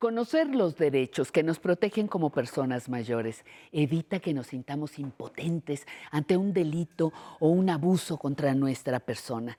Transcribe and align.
Conocer 0.00 0.46
los 0.54 0.78
derechos 0.78 1.30
que 1.30 1.42
nos 1.42 1.58
protegen 1.58 2.08
como 2.08 2.30
personas 2.30 2.88
mayores 2.88 3.44
evita 3.70 4.18
que 4.18 4.32
nos 4.32 4.46
sintamos 4.46 4.98
impotentes 4.98 5.86
ante 6.10 6.38
un 6.38 6.54
delito 6.54 7.12
o 7.38 7.50
un 7.50 7.68
abuso 7.68 8.16
contra 8.16 8.54
nuestra 8.54 8.98
persona. 8.98 9.58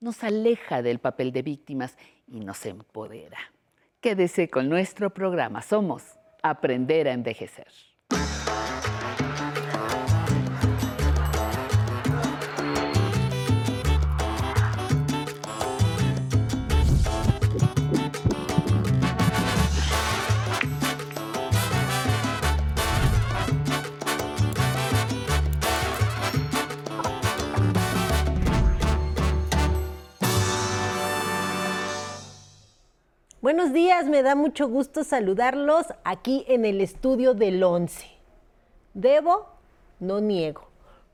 Nos 0.00 0.24
aleja 0.24 0.82
del 0.82 0.98
papel 0.98 1.30
de 1.30 1.42
víctimas 1.42 1.96
y 2.26 2.40
nos 2.40 2.66
empodera. 2.66 3.38
Quédese 4.00 4.50
con 4.50 4.68
nuestro 4.68 5.10
programa. 5.10 5.62
Somos 5.62 6.02
Aprender 6.42 7.06
a 7.06 7.12
Envejecer. 7.12 7.68
Buenos 33.46 33.72
días, 33.72 34.06
me 34.06 34.24
da 34.24 34.34
mucho 34.34 34.66
gusto 34.66 35.04
saludarlos 35.04 35.86
aquí 36.02 36.44
en 36.48 36.64
el 36.64 36.80
estudio 36.80 37.32
del 37.32 37.62
11. 37.62 38.04
Debo, 38.92 39.46
no 40.00 40.20
niego. 40.20 40.66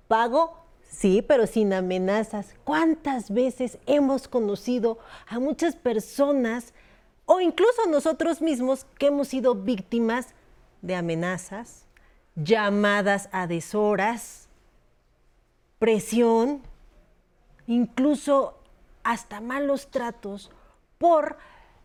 Pago, 0.09 0.57
sí, 0.81 1.21
pero 1.21 1.47
sin 1.47 1.75
amenazas. 1.75 2.55
¿Cuántas 2.65 3.31
veces 3.31 3.77
hemos 3.85 4.29
conocido 4.29 4.99
a 5.29 5.41
muchas 5.41 5.77
personas 5.77 6.73
o 7.27 7.43
incluso 7.43 7.85
nosotros 7.91 8.41
mismos 8.41 8.87
que 8.99 9.09
hemos 9.09 9.29
sido 9.29 9.55
víctimas 9.55 10.29
de 10.81 10.95
amenazas, 10.95 11.85
llamadas 12.35 13.29
a 13.33 13.47
deshoras, 13.47 14.49
presión, 15.79 16.63
incluso 17.67 18.59
hasta 19.05 19.43
malos 19.43 19.89
tratos 19.91 20.51
por 20.97 21.37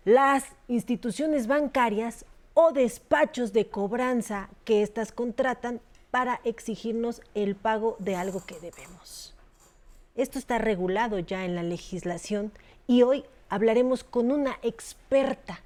las 0.08 0.46
instituciones 0.70 1.48
bancarias 1.48 2.24
o 2.54 2.72
despachos 2.72 3.52
de 3.52 3.68
cobranza 3.68 4.50
que 4.64 4.82
éstas 4.82 5.12
contratan 5.12 5.82
para 6.12 6.40
exigirnos 6.46 7.22
el 7.36 7.58
pago 7.58 7.98
de 8.00 8.16
algo 8.16 8.42
que 8.46 8.58
debemos. 8.62 9.36
Esto 10.16 10.40
está 10.40 10.60
regulado 10.60 11.20
ya 11.20 11.44
en 11.44 11.56
la 11.56 11.64
legislación 11.64 12.54
y 12.88 13.02
hoy 13.02 13.26
hablaremos 13.50 14.06
con 14.06 14.32
una 14.32 14.58
experta 14.62 15.60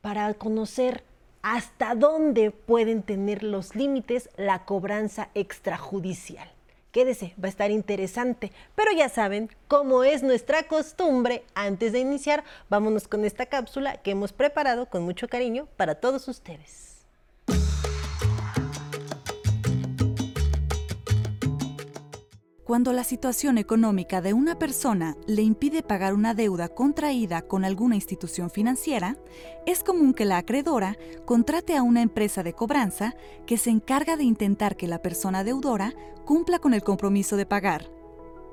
para 0.00 0.34
conocer 0.34 1.04
hasta 1.42 1.94
dónde 1.94 2.50
pueden 2.50 3.04
tener 3.04 3.44
los 3.44 3.76
límites 3.76 4.28
la 4.36 4.64
cobranza 4.64 5.28
extrajudicial. 5.34 6.50
Quédese, 6.92 7.34
va 7.42 7.46
a 7.46 7.48
estar 7.48 7.70
interesante. 7.70 8.52
Pero 8.76 8.92
ya 8.92 9.08
saben, 9.08 9.48
como 9.66 10.04
es 10.04 10.22
nuestra 10.22 10.64
costumbre, 10.64 11.42
antes 11.54 11.92
de 11.92 12.00
iniciar, 12.00 12.44
vámonos 12.68 13.08
con 13.08 13.24
esta 13.24 13.46
cápsula 13.46 13.96
que 14.02 14.10
hemos 14.10 14.34
preparado 14.34 14.86
con 14.90 15.02
mucho 15.02 15.26
cariño 15.26 15.66
para 15.78 15.94
todos 15.94 16.28
ustedes. 16.28 16.91
Cuando 22.72 22.94
la 22.94 23.04
situación 23.04 23.58
económica 23.58 24.22
de 24.22 24.32
una 24.32 24.58
persona 24.58 25.18
le 25.26 25.42
impide 25.42 25.82
pagar 25.82 26.14
una 26.14 26.32
deuda 26.32 26.70
contraída 26.70 27.42
con 27.42 27.66
alguna 27.66 27.96
institución 27.96 28.48
financiera, 28.48 29.18
es 29.66 29.84
común 29.84 30.14
que 30.14 30.24
la 30.24 30.38
acreedora 30.38 30.96
contrate 31.26 31.76
a 31.76 31.82
una 31.82 32.00
empresa 32.00 32.42
de 32.42 32.54
cobranza 32.54 33.14
que 33.44 33.58
se 33.58 33.68
encarga 33.68 34.16
de 34.16 34.24
intentar 34.24 34.74
que 34.74 34.86
la 34.86 35.02
persona 35.02 35.44
deudora 35.44 35.92
cumpla 36.24 36.60
con 36.60 36.72
el 36.72 36.82
compromiso 36.82 37.36
de 37.36 37.44
pagar. 37.44 37.90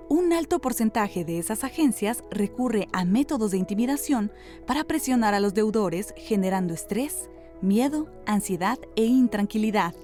Un 0.09 0.33
alto 0.33 0.59
porcentaje 0.59 1.23
de 1.23 1.39
esas 1.39 1.63
agencias 1.63 2.25
recurre 2.29 2.89
a 2.91 3.05
métodos 3.05 3.51
de 3.51 3.57
intimidación 3.57 4.33
para 4.67 4.83
presionar 4.83 5.33
a 5.33 5.39
los 5.39 5.53
deudores 5.53 6.13
generando 6.17 6.73
estrés, 6.73 7.29
miedo, 7.61 8.09
ansiedad 8.25 8.79
e 8.97 9.05
intranquilidad. 9.05 9.95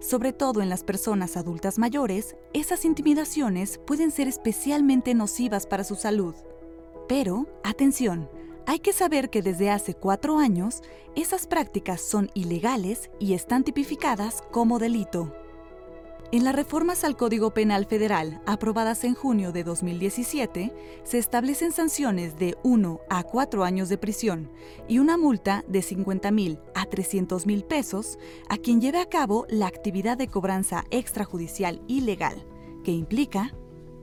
Sobre 0.00 0.32
todo 0.32 0.60
en 0.62 0.68
las 0.68 0.84
personas 0.84 1.36
adultas 1.36 1.78
mayores, 1.78 2.36
esas 2.52 2.84
intimidaciones 2.84 3.78
pueden 3.86 4.10
ser 4.10 4.28
especialmente 4.28 5.14
nocivas 5.14 5.66
para 5.66 5.84
su 5.84 5.94
salud. 5.94 6.34
Pero, 7.08 7.46
atención, 7.64 8.28
hay 8.66 8.80
que 8.80 8.92
saber 8.92 9.30
que 9.30 9.42
desde 9.42 9.70
hace 9.70 9.94
cuatro 9.94 10.38
años, 10.38 10.82
esas 11.14 11.46
prácticas 11.46 12.00
son 12.00 12.30
ilegales 12.34 13.10
y 13.18 13.34
están 13.34 13.64
tipificadas 13.64 14.42
como 14.50 14.78
delito. 14.78 15.32
En 16.32 16.42
las 16.42 16.56
reformas 16.56 17.04
al 17.04 17.16
Código 17.16 17.52
Penal 17.54 17.86
Federal 17.86 18.40
aprobadas 18.46 19.04
en 19.04 19.14
junio 19.14 19.52
de 19.52 19.62
2017, 19.62 20.74
se 21.04 21.18
establecen 21.18 21.70
sanciones 21.70 22.36
de 22.36 22.56
1 22.64 23.00
a 23.08 23.22
4 23.22 23.62
años 23.62 23.88
de 23.88 23.96
prisión 23.96 24.50
y 24.88 24.98
una 24.98 25.16
multa 25.16 25.64
de 25.68 25.82
50 25.82 26.32
mil 26.32 26.58
a 26.74 26.86
300 26.86 27.46
mil 27.46 27.62
pesos 27.62 28.18
a 28.48 28.56
quien 28.56 28.80
lleve 28.80 28.98
a 28.98 29.08
cabo 29.08 29.46
la 29.48 29.68
actividad 29.68 30.18
de 30.18 30.26
cobranza 30.26 30.84
extrajudicial 30.90 31.80
ilegal, 31.86 32.44
que 32.82 32.90
implica 32.90 33.54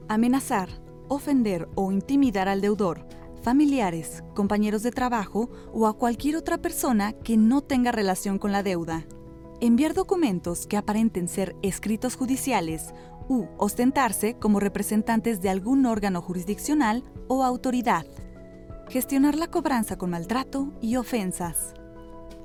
amenazar, 0.07 0.69
ofender 1.09 1.67
o 1.75 1.91
intimidar 1.91 2.47
al 2.47 2.61
deudor, 2.61 3.05
familiares, 3.41 4.23
compañeros 4.33 4.81
de 4.81 4.91
trabajo 4.91 5.49
o 5.73 5.87
a 5.87 5.97
cualquier 5.97 6.37
otra 6.37 6.57
persona 6.57 7.11
que 7.11 7.35
no 7.35 7.61
tenga 7.61 7.91
relación 7.91 8.39
con 8.39 8.53
la 8.53 8.63
deuda 8.63 9.05
enviar 9.61 9.93
documentos 9.93 10.67
que 10.67 10.77
aparenten 10.77 11.27
ser 11.27 11.55
escritos 11.61 12.15
judiciales 12.15 12.93
u 13.27 13.45
ostentarse 13.57 14.35
como 14.37 14.59
representantes 14.59 15.41
de 15.41 15.49
algún 15.49 15.85
órgano 15.85 16.21
jurisdiccional 16.21 17.03
o 17.27 17.43
autoridad, 17.43 18.05
gestionar 18.89 19.35
la 19.35 19.47
cobranza 19.47 19.97
con 19.97 20.09
maltrato 20.09 20.73
y 20.81 20.97
ofensas, 20.97 21.73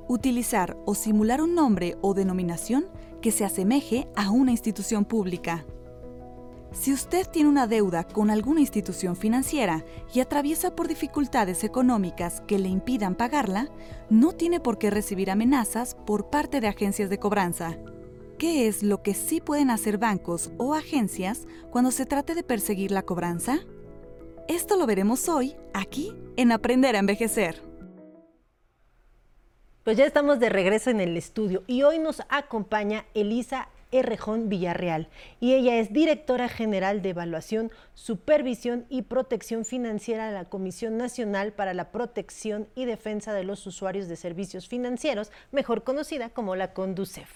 utilizar 0.07 0.77
o 0.85 0.95
simular 0.95 1.41
un 1.41 1.55
nombre 1.55 1.97
o 2.01 2.13
denominación 2.13 2.85
que 3.21 3.31
se 3.31 3.45
asemeje 3.45 4.07
a 4.15 4.31
una 4.31 4.51
institución 4.51 5.05
pública. 5.05 5.65
Si 6.71 6.93
usted 6.93 7.27
tiene 7.27 7.49
una 7.49 7.65
deuda 7.65 8.03
con 8.03 8.29
alguna 8.29 8.59
institución 8.59 9.15
financiera 9.15 9.83
y 10.13 10.19
atraviesa 10.19 10.75
por 10.75 10.87
dificultades 10.87 11.63
económicas 11.63 12.41
que 12.41 12.59
le 12.59 12.69
impidan 12.69 13.15
pagarla, 13.15 13.69
no 14.09 14.33
tiene 14.33 14.59
por 14.59 14.77
qué 14.77 14.89
recibir 14.91 15.31
amenazas 15.31 15.95
por 15.95 16.29
parte 16.29 16.61
de 16.61 16.67
agencias 16.67 17.09
de 17.09 17.17
cobranza. 17.17 17.77
¿Qué 18.37 18.67
es 18.67 18.83
lo 18.83 19.01
que 19.01 19.15
sí 19.15 19.41
pueden 19.41 19.69
hacer 19.71 19.97
bancos 19.97 20.51
o 20.57 20.73
agencias 20.73 21.47
cuando 21.71 21.91
se 21.91 22.05
trate 22.05 22.35
de 22.35 22.43
perseguir 22.43 22.91
la 22.91 23.01
cobranza? 23.01 23.59
Esto 24.47 24.77
lo 24.77 24.85
veremos 24.85 25.27
hoy, 25.27 25.55
aquí, 25.73 26.13
en 26.37 26.51
Aprender 26.51 26.95
a 26.95 26.99
Envejecer. 26.99 27.61
Pues 29.83 29.97
ya 29.97 30.05
estamos 30.05 30.39
de 30.39 30.49
regreso 30.49 30.91
en 30.91 31.01
el 31.01 31.17
estudio 31.17 31.63
y 31.65 31.81
hoy 31.81 31.99
nos 31.99 32.21
acompaña 32.29 33.05
Elisa 33.13 33.69
Errejón 33.91 34.49
Villarreal 34.49 35.07
y 35.39 35.53
ella 35.53 35.77
es 35.77 35.91
directora 35.91 36.49
general 36.49 37.01
de 37.01 37.09
Evaluación, 37.09 37.71
Supervisión 37.93 38.85
y 38.89 39.03
Protección 39.03 39.65
Financiera 39.65 40.27
de 40.27 40.33
la 40.33 40.45
Comisión 40.45 40.97
Nacional 40.97 41.53
para 41.53 41.73
la 41.73 41.91
Protección 41.91 42.67
y 42.75 42.85
Defensa 42.85 43.33
de 43.33 43.43
los 43.43 43.65
Usuarios 43.65 44.07
de 44.07 44.15
Servicios 44.15 44.67
Financieros, 44.67 45.31
mejor 45.51 45.83
conocida 45.83 46.29
como 46.29 46.55
la 46.55 46.73
CONDUCEF. 46.73 47.29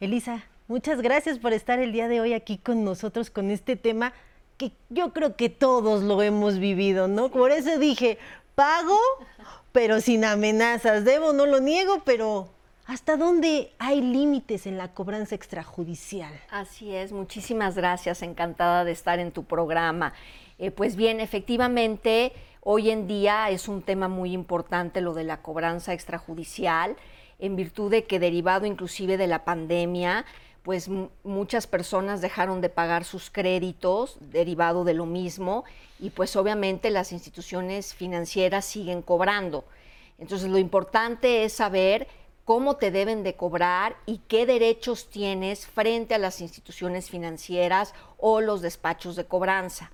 Elisa, 0.00 0.44
muchas 0.68 1.02
gracias 1.02 1.38
por 1.38 1.52
estar 1.52 1.78
el 1.78 1.92
día 1.92 2.08
de 2.08 2.20
hoy 2.20 2.32
aquí 2.32 2.58
con 2.58 2.84
nosotros 2.84 3.30
con 3.30 3.50
este 3.50 3.76
tema 3.76 4.12
que 4.56 4.72
yo 4.88 5.12
creo 5.12 5.36
que 5.36 5.48
todos 5.48 6.02
lo 6.02 6.22
hemos 6.22 6.58
vivido, 6.58 7.08
¿no? 7.08 7.30
Por 7.30 7.50
eso 7.50 7.78
dije, 7.78 8.18
pago, 8.54 8.98
pero 9.72 10.00
sin 10.00 10.24
amenazas, 10.24 11.04
debo, 11.04 11.32
no 11.32 11.46
lo 11.46 11.60
niego, 11.60 12.02
pero 12.04 12.53
¿Hasta 12.86 13.16
dónde 13.16 13.72
hay 13.78 14.02
límites 14.02 14.66
en 14.66 14.76
la 14.76 14.92
cobranza 14.92 15.34
extrajudicial? 15.34 16.32
Así 16.50 16.94
es, 16.94 17.12
muchísimas 17.12 17.76
gracias, 17.76 18.20
encantada 18.20 18.84
de 18.84 18.92
estar 18.92 19.18
en 19.20 19.32
tu 19.32 19.44
programa. 19.44 20.12
Eh, 20.58 20.70
pues 20.70 20.94
bien, 20.94 21.18
efectivamente, 21.18 22.32
hoy 22.60 22.90
en 22.90 23.06
día 23.06 23.48
es 23.48 23.68
un 23.68 23.80
tema 23.80 24.08
muy 24.08 24.32
importante 24.32 25.00
lo 25.00 25.14
de 25.14 25.24
la 25.24 25.40
cobranza 25.40 25.94
extrajudicial, 25.94 26.96
en 27.38 27.56
virtud 27.56 27.90
de 27.90 28.04
que 28.04 28.20
derivado 28.20 28.66
inclusive 28.66 29.16
de 29.16 29.28
la 29.28 29.46
pandemia, 29.46 30.26
pues 30.62 30.90
muchas 31.24 31.66
personas 31.66 32.20
dejaron 32.20 32.60
de 32.60 32.68
pagar 32.68 33.04
sus 33.04 33.30
créditos 33.30 34.18
derivado 34.20 34.84
de 34.84 34.92
lo 34.92 35.06
mismo 35.06 35.64
y 35.98 36.10
pues 36.10 36.36
obviamente 36.36 36.90
las 36.90 37.12
instituciones 37.12 37.94
financieras 37.94 38.66
siguen 38.66 39.00
cobrando. 39.00 39.64
Entonces 40.18 40.48
lo 40.48 40.58
importante 40.58 41.44
es 41.44 41.54
saber 41.54 42.06
cómo 42.44 42.76
te 42.76 42.90
deben 42.90 43.22
de 43.22 43.36
cobrar 43.36 43.96
y 44.06 44.18
qué 44.28 44.46
derechos 44.46 45.08
tienes 45.08 45.66
frente 45.66 46.14
a 46.14 46.18
las 46.18 46.40
instituciones 46.40 47.10
financieras 47.10 47.94
o 48.18 48.40
los 48.40 48.60
despachos 48.60 49.16
de 49.16 49.26
cobranza. 49.26 49.90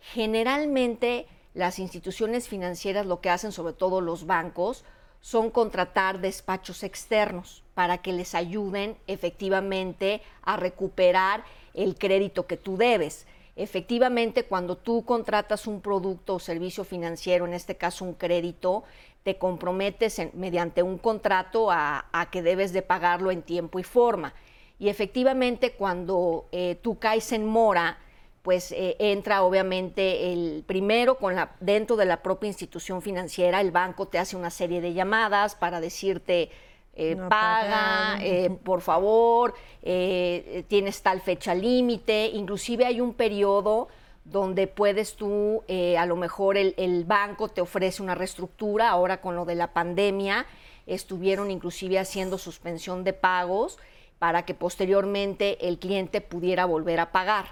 Generalmente 0.00 1.26
las 1.54 1.78
instituciones 1.78 2.48
financieras 2.48 3.06
lo 3.06 3.20
que 3.20 3.30
hacen, 3.30 3.52
sobre 3.52 3.72
todo 3.72 4.00
los 4.00 4.26
bancos, 4.26 4.84
son 5.20 5.50
contratar 5.50 6.20
despachos 6.20 6.82
externos 6.82 7.62
para 7.72 7.98
que 7.98 8.12
les 8.12 8.34
ayuden 8.34 8.98
efectivamente 9.06 10.20
a 10.42 10.56
recuperar 10.56 11.44
el 11.72 11.96
crédito 11.96 12.46
que 12.46 12.58
tú 12.58 12.76
debes. 12.76 13.26
Efectivamente, 13.56 14.44
cuando 14.44 14.76
tú 14.76 15.04
contratas 15.04 15.66
un 15.66 15.80
producto 15.80 16.34
o 16.34 16.38
servicio 16.40 16.82
financiero, 16.84 17.46
en 17.46 17.54
este 17.54 17.76
caso 17.76 18.04
un 18.04 18.14
crédito, 18.14 18.82
te 19.22 19.38
comprometes 19.38 20.20
mediante 20.34 20.82
un 20.82 20.98
contrato 20.98 21.70
a, 21.70 22.28
que 22.30 22.42
debes 22.42 22.72
de 22.72 22.82
pagarlo 22.82 23.30
en 23.30 23.42
tiempo 23.42 23.78
y 23.78 23.84
forma. 23.84 24.34
Y 24.78 24.88
efectivamente, 24.88 25.72
cuando 25.72 26.48
eh, 26.52 26.78
tú 26.82 26.98
caes 26.98 27.32
en 27.32 27.46
mora, 27.46 27.98
pues 28.42 28.72
eh, 28.72 28.96
entra 28.98 29.42
obviamente 29.42 30.32
el 30.32 30.64
primero 30.66 31.16
con 31.16 31.34
la, 31.34 31.56
dentro 31.60 31.96
de 31.96 32.04
la 32.04 32.22
propia 32.22 32.48
institución 32.48 33.00
financiera, 33.00 33.62
el 33.62 33.70
banco 33.70 34.08
te 34.08 34.18
hace 34.18 34.36
una 34.36 34.50
serie 34.50 34.82
de 34.82 34.92
llamadas 34.92 35.54
para 35.54 35.80
decirte 35.80 36.50
eh, 36.96 37.16
paga, 37.28 38.18
eh, 38.22 38.50
por 38.62 38.80
favor, 38.80 39.54
tienes 39.82 41.02
tal 41.02 41.20
fecha 41.20 41.54
límite, 41.54 42.26
inclusive 42.32 42.86
hay 42.86 43.00
un 43.00 43.14
periodo 43.14 43.88
donde 44.24 44.66
puedes 44.66 45.16
tú, 45.16 45.62
a 45.98 46.06
lo 46.06 46.16
mejor 46.16 46.56
el, 46.56 46.74
el, 46.78 47.04
banco 47.04 47.48
te 47.48 47.60
ofrece 47.60 48.02
una 48.02 48.14
reestructura, 48.14 48.88
ahora 48.90 49.20
con 49.20 49.36
lo 49.36 49.44
de 49.44 49.54
la 49.54 49.72
pandemia, 49.74 50.46
estuvieron 50.86 51.50
inclusive 51.50 51.98
haciendo 51.98 52.38
suspensión 52.38 53.04
de 53.04 53.12
pagos 53.12 53.78
para 54.18 54.44
que 54.46 54.54
posteriormente 54.54 55.68
el 55.68 55.78
cliente 55.78 56.20
pudiera 56.22 56.64
volver 56.64 57.00
a 57.00 57.12
pagar. 57.12 57.46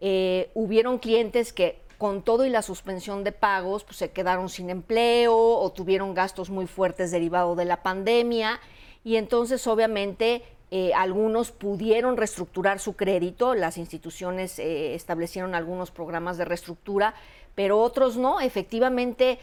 Eh, 0.00 0.50
hubieron 0.54 0.98
clientes 0.98 1.52
que 1.52 1.80
con 1.98 2.22
todo 2.22 2.44
y 2.44 2.50
la 2.50 2.62
suspensión 2.62 3.24
de 3.24 3.32
pagos 3.32 3.84
pues, 3.84 3.96
se 3.96 4.10
quedaron 4.10 4.48
sin 4.48 4.70
empleo 4.70 5.36
o 5.36 5.72
tuvieron 5.72 6.14
gastos 6.14 6.50
muy 6.50 6.66
fuertes 6.66 7.10
derivados 7.10 7.56
de 7.56 7.64
la 7.64 7.82
pandemia. 7.82 8.60
Y 9.04 9.16
entonces 9.16 9.66
obviamente 9.66 10.42
eh, 10.70 10.92
algunos 10.94 11.52
pudieron 11.52 12.16
reestructurar 12.16 12.80
su 12.80 12.96
crédito, 12.96 13.54
las 13.54 13.78
instituciones 13.78 14.58
eh, 14.58 14.94
establecieron 14.94 15.54
algunos 15.54 15.90
programas 15.90 16.38
de 16.38 16.44
reestructura, 16.44 17.14
pero 17.54 17.80
otros 17.80 18.16
no, 18.16 18.40
efectivamente 18.40 19.38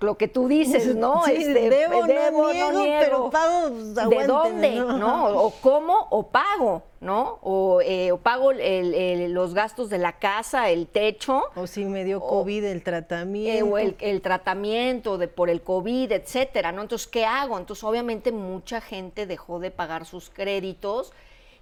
lo 0.00 0.16
que 0.16 0.28
tú 0.28 0.48
dices, 0.48 0.86
¿no? 0.96 1.22
Sí, 1.24 1.32
este, 1.32 1.70
debo, 1.70 2.06
no, 2.06 2.52
niego, 2.52 2.84
pero 3.00 3.30
pago, 3.30 3.68
pues, 3.70 3.94
¿De 3.94 4.26
dónde? 4.26 4.74
¿no? 4.74 5.28
O 5.28 5.50
cómo 5.60 6.08
o 6.10 6.28
pago, 6.28 6.82
¿no? 7.00 7.38
O, 7.42 7.80
eh, 7.82 8.12
pago 8.22 8.52
los 8.52 9.54
gastos 9.54 9.88
de 9.88 9.98
la 9.98 10.18
casa, 10.18 10.70
el 10.70 10.88
techo. 10.88 11.44
O 11.54 11.66
si 11.66 11.84
me 11.84 12.04
dio 12.04 12.20
COVID, 12.20 12.64
el 12.64 12.82
tratamiento. 12.82 13.78
Eh, 13.78 13.94
o 13.94 13.96
el, 13.98 14.20
tratamiento 14.20 15.18
de, 15.18 15.28
por 15.28 15.48
el 15.48 15.62
COVID, 15.62 16.12
etcétera, 16.12 16.72
¿no? 16.72 16.82
Entonces, 16.82 17.06
¿qué 17.06 17.24
hago? 17.24 17.56
Entonces, 17.58 17.84
obviamente, 17.84 18.32
mucha 18.32 18.80
gente 18.80 19.26
dejó 19.26 19.60
de 19.60 19.70
pagar 19.70 20.06
sus 20.06 20.28
créditos 20.30 21.12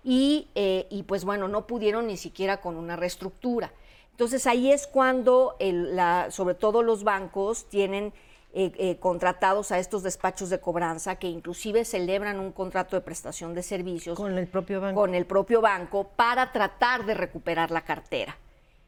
y, 0.02 0.48
eh, 0.54 0.86
y 0.88 1.02
pues 1.02 1.24
bueno, 1.24 1.48
no 1.48 1.66
pudieron 1.66 2.06
ni 2.06 2.16
siquiera 2.16 2.60
con 2.60 2.76
una 2.76 2.96
reestructura. 2.96 3.72
Entonces 4.16 4.46
ahí 4.46 4.72
es 4.72 4.86
cuando, 4.86 5.58
sobre 6.30 6.54
todo 6.54 6.82
los 6.82 7.04
bancos, 7.04 7.66
tienen 7.68 8.14
eh, 8.54 8.72
eh, 8.78 8.96
contratados 8.98 9.72
a 9.72 9.78
estos 9.78 10.02
despachos 10.02 10.48
de 10.48 10.58
cobranza 10.58 11.16
que 11.16 11.28
inclusive 11.28 11.84
celebran 11.84 12.40
un 12.40 12.50
contrato 12.50 12.96
de 12.96 13.02
prestación 13.02 13.52
de 13.52 13.62
servicios 13.62 14.16
con 14.16 14.38
el 14.38 14.46
propio 14.46 14.80
banco, 14.80 14.98
con 14.98 15.14
el 15.14 15.26
propio 15.26 15.60
banco 15.60 16.08
para 16.16 16.50
tratar 16.50 17.04
de 17.04 17.12
recuperar 17.12 17.70
la 17.70 17.82
cartera. 17.82 18.38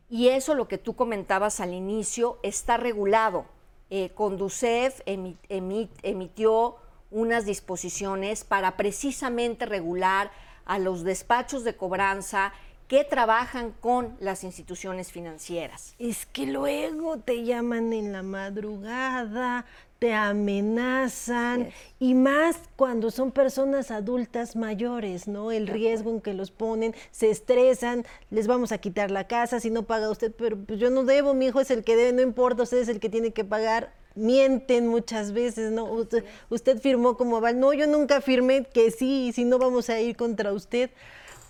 Y 0.08 0.28
eso, 0.28 0.54
lo 0.54 0.66
que 0.66 0.78
tú 0.78 0.96
comentabas 0.96 1.60
al 1.60 1.74
inicio, 1.74 2.38
está 2.42 2.78
regulado. 2.78 3.44
Eh, 3.90 4.08
Conducef 4.14 5.02
emitió 5.04 6.76
unas 7.10 7.44
disposiciones 7.44 8.44
para 8.44 8.78
precisamente 8.78 9.66
regular 9.66 10.30
a 10.64 10.78
los 10.78 11.04
despachos 11.04 11.64
de 11.64 11.76
cobranza 11.76 12.54
que 12.88 13.04
trabajan 13.04 13.72
con 13.72 14.16
las 14.18 14.44
instituciones 14.44 15.12
financieras. 15.12 15.94
Es 15.98 16.24
que 16.24 16.46
luego 16.46 17.18
te 17.18 17.44
llaman 17.44 17.92
en 17.92 18.12
la 18.12 18.22
madrugada, 18.22 19.66
te 19.98 20.14
amenazan 20.14 21.68
y 21.98 22.14
más 22.14 22.56
cuando 22.76 23.10
son 23.10 23.30
personas 23.30 23.90
adultas 23.90 24.56
mayores, 24.56 25.28
¿no? 25.28 25.52
El 25.52 25.66
riesgo 25.66 26.10
en 26.10 26.22
que 26.22 26.32
los 26.32 26.50
ponen, 26.50 26.94
se 27.10 27.30
estresan, 27.30 28.06
les 28.30 28.46
vamos 28.46 28.72
a 28.72 28.78
quitar 28.78 29.10
la 29.10 29.26
casa 29.26 29.60
si 29.60 29.70
no 29.70 29.82
paga 29.82 30.10
usted, 30.10 30.32
pero 30.32 30.56
pues 30.56 30.80
yo 30.80 30.88
no 30.88 31.04
debo, 31.04 31.34
mi 31.34 31.46
hijo 31.46 31.60
es 31.60 31.70
el 31.70 31.84
que 31.84 31.94
debe, 31.94 32.12
no 32.14 32.22
importa, 32.22 32.62
usted 32.62 32.78
es 32.78 32.88
el 32.88 33.00
que 33.00 33.10
tiene 33.10 33.32
que 33.32 33.44
pagar. 33.44 33.92
Mienten 34.14 34.88
muchas 34.88 35.30
veces, 35.30 35.70
¿no? 35.70 35.84
Usted, 35.84 36.24
usted 36.48 36.80
firmó 36.80 37.16
como 37.16 37.36
aval. 37.36 37.60
No, 37.60 37.72
yo 37.72 37.86
nunca 37.86 38.20
firmé 38.20 38.64
que 38.64 38.90
sí, 38.90 39.30
si 39.32 39.44
no 39.44 39.58
vamos 39.58 39.90
a 39.90 40.00
ir 40.00 40.16
contra 40.16 40.52
usted. 40.52 40.90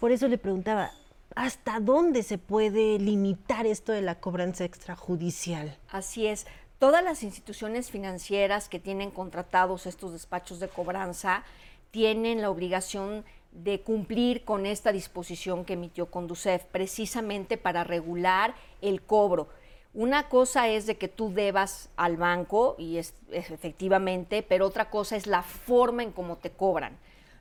Por 0.01 0.13
eso 0.13 0.29
le 0.29 0.37
preguntaba, 0.37 0.93
¿hasta 1.35 1.81
dónde 1.81 2.23
se 2.23 2.39
puede 2.39 2.99
limitar 2.99 3.67
esto 3.67 3.93
de 3.93 4.03
la 4.03 4.21
cobranza 4.21 4.65
extrajudicial? 4.65 5.77
Así 5.91 6.27
es. 6.27 6.47
Todas 6.79 7.03
las 7.03 7.23
instituciones 7.23 7.91
financieras 7.91 8.69
que 8.69 8.79
tienen 8.79 9.11
contratados 9.11 9.87
estos 9.87 10.13
despachos 10.13 10.61
de 10.61 10.69
cobranza 10.69 11.43
tienen 11.91 12.41
la 12.41 12.51
obligación 12.51 13.25
de 13.53 13.81
cumplir 13.81 14.45
con 14.45 14.67
esta 14.67 14.93
disposición 14.93 15.65
que 15.65 15.73
emitió 15.73 16.07
Conducef, 16.07 16.65
precisamente 16.65 17.57
para 17.57 17.83
regular 17.83 18.55
el 18.81 19.03
cobro. 19.03 19.49
Una 19.95 20.29
cosa 20.29 20.69
es 20.69 20.87
de 20.87 20.97
que 20.97 21.09
tú 21.09 21.33
debas 21.33 21.89
al 21.97 22.17
banco, 22.17 22.77
y 22.79 22.99
es, 22.99 23.15
efectivamente, 23.33 24.43
pero 24.43 24.67
otra 24.67 24.91
cosa 24.91 25.17
es 25.17 25.27
la 25.27 25.43
forma 25.43 26.03
en 26.03 26.13
cómo 26.13 26.37
te 26.37 26.51
cobran. 26.51 26.97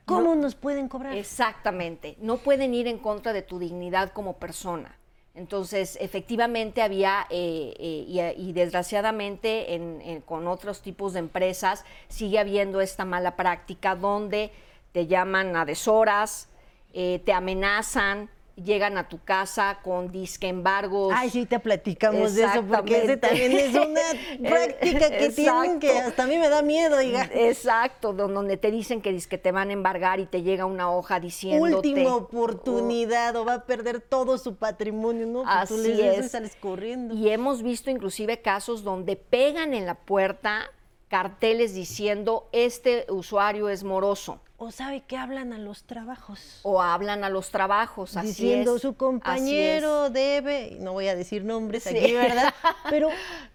¿Cómo 0.08 0.34
nos 0.34 0.54
pueden 0.54 0.88
cobrar? 0.88 1.16
Exactamente, 1.16 2.16
no 2.20 2.38
pueden 2.38 2.74
ir 2.74 2.88
en 2.88 2.98
contra 2.98 3.32
de 3.32 3.42
tu 3.42 3.58
dignidad 3.58 4.12
como 4.12 4.34
persona. 4.38 4.98
Entonces, 5.34 5.96
efectivamente 6.00 6.82
había, 6.82 7.26
eh, 7.30 7.72
eh, 7.78 8.34
y, 8.36 8.52
desgraciadamente 8.52 10.20
con 10.26 10.48
otros 10.48 10.82
tipos 10.82 11.12
de 11.12 11.20
empresas, 11.20 11.84
sigue 12.08 12.40
habiendo 12.40 12.80
esta 12.80 13.04
mala 13.04 13.36
práctica 13.36 13.94
donde 13.94 14.50
te 14.90 15.06
llaman 15.06 15.54
a 15.54 15.64
deshoras, 15.64 16.48
eh, 16.92 17.22
te 17.24 17.32
amenazan, 17.32 18.30
llegan 18.64 18.98
a 18.98 19.08
tu 19.08 19.22
casa 19.22 19.78
con 19.82 20.10
disque 20.10 20.48
embargos. 20.48 21.12
Ay, 21.14 21.30
sí, 21.30 21.46
te 21.46 21.58
platicamos 21.58 22.34
de 22.34 22.44
eso, 22.44 22.64
porque 22.64 23.04
ese 23.04 23.16
también 23.16 23.52
es 23.52 23.74
una 23.74 24.00
práctica 24.48 25.10
que 25.10 25.30
tienen 25.30 25.78
que 25.78 25.98
hasta 25.98 26.24
a 26.24 26.26
mí 26.26 26.38
me 26.38 26.48
da 26.48 26.62
miedo, 26.62 26.98
Exacto, 27.00 28.12
donde 28.12 28.56
te 28.56 28.70
dicen 28.70 29.00
que 29.00 29.12
disque 29.12 29.38
te 29.38 29.52
van 29.52 29.70
a 29.70 29.72
embargar 29.72 30.20
y 30.20 30.26
te 30.26 30.42
llega 30.42 30.64
una 30.64 30.90
hoja 30.90 31.20
diciendo 31.20 31.78
Última 31.78 32.14
oportunidad, 32.14 33.36
o 33.36 33.44
va 33.44 33.54
a 33.54 33.66
perder 33.66 34.00
todo 34.00 34.38
su 34.38 34.56
patrimonio, 34.56 35.26
¿no? 35.26 35.42
Pues 35.42 35.54
Así 35.54 35.74
tú 35.74 36.02
es. 36.02 36.30
Sales 36.30 36.56
corriendo. 36.60 37.14
Y 37.14 37.30
hemos 37.30 37.62
visto 37.62 37.90
inclusive 37.90 38.40
casos 38.40 38.82
donde 38.82 39.16
pegan 39.16 39.74
en 39.74 39.86
la 39.86 39.94
puerta 39.94 40.70
carteles 41.08 41.74
diciendo, 41.74 42.48
este 42.52 43.06
usuario 43.08 43.68
es 43.68 43.84
moroso 43.84 44.40
o 44.60 44.72
sabe 44.72 45.02
que 45.02 45.16
hablan 45.16 45.52
a 45.52 45.58
los 45.58 45.84
trabajos. 45.84 46.58
O 46.64 46.82
hablan 46.82 47.22
a 47.22 47.30
los 47.30 47.50
trabajos, 47.50 48.16
así 48.16 48.26
Diciendo 48.26 48.80
su 48.80 48.96
compañero 48.96 50.10
debe, 50.10 50.76
no 50.80 50.94
voy 50.94 51.06
a 51.06 51.14
decir 51.14 51.44
nombres 51.44 51.86
aquí, 51.86 52.12
¿verdad? 52.12 52.52
Pero 52.90 53.08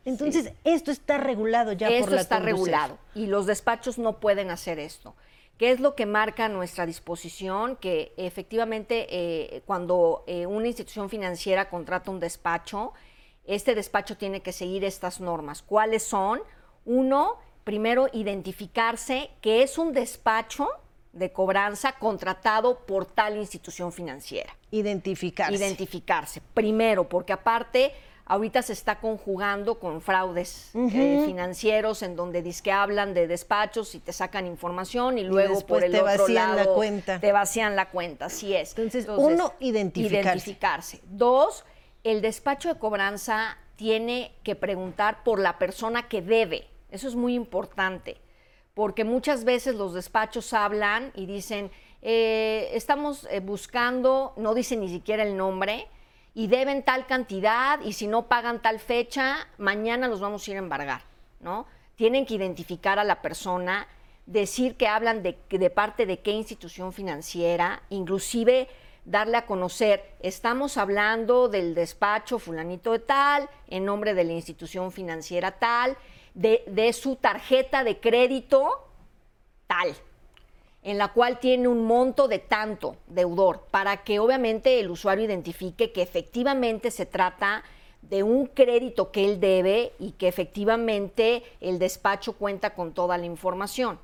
entonces 0.05 0.53
esto 0.63 0.91
está 0.91 1.17
regulado 1.17 1.73
ya 1.73 1.89
esto 1.89 2.05
por 2.05 2.13
la 2.13 2.21
está 2.21 2.39
regulado 2.39 2.97
y 3.13 3.25
los 3.25 3.45
despachos 3.45 3.97
no 3.97 4.21
pueden 4.21 4.49
hacer 4.49 4.79
esto. 4.79 5.13
¿Qué 5.57 5.71
es 5.71 5.81
lo 5.81 5.93
que 5.93 6.05
marca 6.05 6.47
nuestra 6.47 6.85
disposición? 6.85 7.75
Que 7.75 8.13
efectivamente 8.15 9.07
eh, 9.09 9.61
cuando 9.65 10.23
eh, 10.25 10.45
una 10.45 10.67
institución 10.67 11.09
financiera 11.09 11.69
contrata 11.69 12.11
un 12.11 12.21
despacho, 12.21 12.93
este 13.43 13.75
despacho 13.75 14.15
tiene 14.15 14.41
que 14.41 14.53
seguir 14.53 14.85
estas 14.85 15.19
normas. 15.19 15.61
¿Cuáles 15.61 16.03
son? 16.03 16.39
Uno, 16.85 17.37
primero 17.63 18.07
identificarse 18.13 19.29
que 19.41 19.63
es 19.63 19.77
un 19.77 19.93
despacho 19.93 20.67
de 21.13 21.31
cobranza 21.31 21.93
contratado 21.93 22.79
por 22.79 23.05
tal 23.05 23.37
institución 23.37 23.91
financiera. 23.91 24.55
Identificarse. 24.71 25.53
Identificarse. 25.53 26.41
Primero, 26.53 27.07
porque 27.07 27.33
aparte 27.33 27.93
ahorita 28.25 28.61
se 28.61 28.73
está 28.73 28.99
conjugando 28.99 29.79
con 29.79 30.01
fraudes 30.01 30.71
eh, 30.73 31.23
financieros 31.25 32.01
en 32.01 32.15
donde 32.15 32.43
que 32.63 32.71
hablan 32.71 33.13
de 33.13 33.27
despachos 33.27 33.95
y 33.95 33.99
te 33.99 34.13
sacan 34.13 34.47
información 34.47 35.17
y 35.17 35.23
luego 35.23 35.61
por 35.61 35.83
el 35.83 35.91
te 35.91 36.01
otro 36.01 36.23
vacían 36.23 36.55
la 36.55 36.65
cuenta. 36.65 37.19
te 37.19 37.31
vacían 37.31 37.75
la 37.75 37.89
cuenta, 37.89 38.25
así 38.25 38.55
es. 38.55 38.69
Entonces, 38.69 39.07
uno, 39.07 39.53
identificarse. 39.59 40.27
identificarse. 40.27 41.01
Dos, 41.05 41.65
el 42.03 42.21
despacho 42.21 42.73
de 42.73 42.79
cobranza 42.79 43.57
tiene 43.75 44.33
que 44.43 44.55
preguntar 44.55 45.23
por 45.23 45.39
la 45.39 45.57
persona 45.57 46.07
que 46.07 46.21
debe. 46.21 46.67
Eso 46.93 47.07
es 47.07 47.15
muy 47.15 47.33
importante 47.33 48.21
porque 48.75 49.03
muchas 49.03 49.45
veces 49.45 49.75
los 49.75 49.93
despachos 49.93 50.53
hablan 50.53 51.11
y 51.15 51.25
dicen, 51.25 51.71
eh, 52.03 52.69
estamos 52.73 53.27
eh, 53.31 53.39
buscando, 53.39 54.33
no 54.37 54.53
dicen 54.53 54.79
ni 54.79 54.89
siquiera 54.89 55.23
el 55.23 55.35
nombre, 55.35 55.87
y 56.35 56.47
deben 56.47 56.83
tal 56.83 57.05
cantidad, 57.05 57.79
y 57.81 57.93
si 57.93 58.07
no 58.07 58.27
pagan 58.27 58.61
tal 58.61 58.79
fecha, 58.79 59.47
mañana 59.57 60.07
los 60.07 60.19
vamos 60.19 60.47
a 60.47 60.51
ir 60.51 60.57
a 60.57 60.59
embargar, 60.59 61.01
¿no? 61.39 61.67
Tienen 61.95 62.25
que 62.25 62.35
identificar 62.35 62.97
a 62.97 63.03
la 63.03 63.21
persona 63.21 63.87
decir 64.25 64.75
que 64.75 64.87
hablan 64.87 65.21
de, 65.21 65.37
de 65.49 65.69
parte 65.69 66.05
de 66.05 66.19
qué 66.19 66.31
institución 66.31 66.93
financiera, 66.93 67.83
inclusive 67.89 68.67
darle 69.05 69.37
a 69.37 69.45
conocer, 69.45 70.15
estamos 70.21 70.77
hablando 70.77 71.49
del 71.49 71.75
despacho 71.75 72.39
fulanito 72.39 72.93
de 72.93 72.99
tal, 72.99 73.49
en 73.67 73.85
nombre 73.85 74.13
de 74.13 74.23
la 74.23 74.33
institución 74.33 74.91
financiera 74.91 75.51
tal, 75.51 75.97
de, 76.33 76.93
su 76.93 77.15
tarjeta 77.15 77.83
de 77.83 77.99
crédito 77.99 78.87
tal, 79.67 79.95
en 80.81 80.97
la 80.97 81.09
cual 81.13 81.39
tiene 81.39 81.67
un 81.67 81.85
monto 81.85 82.27
de 82.27 82.39
tanto 82.39 82.97
deudor, 83.07 83.67
para 83.71 84.03
que 84.03 84.19
obviamente 84.19 84.79
el 84.79 84.91
usuario 84.91 85.25
identifique 85.25 85.91
que 85.91 86.01
efectivamente 86.01 86.91
se 86.91 87.05
trata 87.05 87.63
de 88.01 88.23
un 88.23 88.47
crédito 88.47 89.11
que 89.11 89.25
él 89.25 89.39
debe 89.39 89.93
y 89.99 90.11
que 90.11 90.27
efectivamente 90.27 91.43
el 91.61 91.79
despacho 91.79 92.33
cuenta 92.33 92.73
con 92.73 92.93
toda 92.93 93.17
la 93.17 93.25
información. 93.25 93.97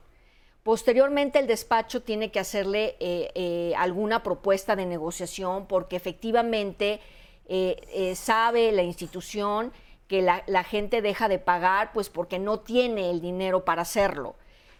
Posteriormente 0.64 1.40
el 1.40 1.48
despacho 1.48 2.02
tiene 2.02 2.32
que 2.32 2.40
hacerle 2.40 2.96
eh, 3.00 3.32
eh, 3.34 3.74
alguna 3.78 4.24
propuesta 4.24 4.76
de 4.76 4.86
negociación 4.86 5.66
porque 5.68 5.96
efectivamente 5.96 7.00
eh, 7.48 8.14
sabe 8.16 8.72
la 8.72 8.84
institución 8.84 9.74
que 10.10 10.24
la, 10.24 10.64
gente 10.64 11.04
deja 11.04 11.30
de 11.30 11.38
pagar 11.38 11.94
pues 11.94 12.10
porque 12.10 12.40
no 12.40 12.60
tiene 12.60 13.12
el 13.12 13.22
dinero 13.22 13.64
para 13.64 13.84
hacerlo. 13.84 14.36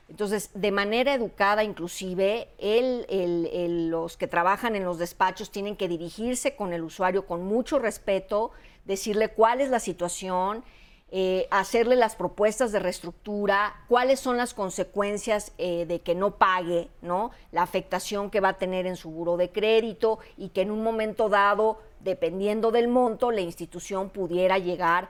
Entonces, 0.10 0.50
de 0.56 0.72
manera 0.72 1.14
educada, 1.14 1.64
inclusive, 1.64 2.50
los 3.92 4.18
que 4.18 4.28
trabajan 4.28 4.76
en 4.76 4.84
los 4.84 4.98
despachos 4.98 5.52
tienen 5.52 5.76
que 5.76 5.88
dirigirse 5.88 6.56
con 6.56 6.74
el 6.74 6.84
usuario 6.84 7.28
con 7.28 7.44
mucho 7.44 7.78
respeto, 7.78 8.50
decirle 8.86 9.30
cuál 9.30 9.62
es 9.62 9.70
la 9.70 9.80
situación, 9.80 10.64
eh, 11.12 11.48
hacerle 11.50 11.96
las 11.96 12.16
propuestas 12.16 12.72
de 12.72 12.78
reestructura, 12.78 13.84
cuáles 13.88 14.20
son 14.20 14.38
las 14.38 14.54
consecuencias 14.54 15.54
eh, 15.58 15.86
de 15.88 16.02
que 16.02 16.14
no 16.14 16.36
pague, 16.36 16.88
¿no? 17.02 17.32
La 17.52 17.64
afectación 17.64 18.30
que 18.30 18.42
va 18.42 18.50
a 18.50 18.58
tener 18.60 18.86
en 18.86 18.96
su 18.96 19.10
buro 19.10 19.36
de 19.36 19.50
crédito 19.50 20.20
y 20.38 20.50
que 20.50 20.62
en 20.62 20.70
un 20.70 20.84
momento 20.84 21.28
dado, 21.28 21.80
dependiendo 22.00 22.70
del 22.70 22.88
monto, 22.88 23.32
la 23.32 23.42
institución 23.42 24.12
pudiera 24.12 24.60
llegar 24.60 25.10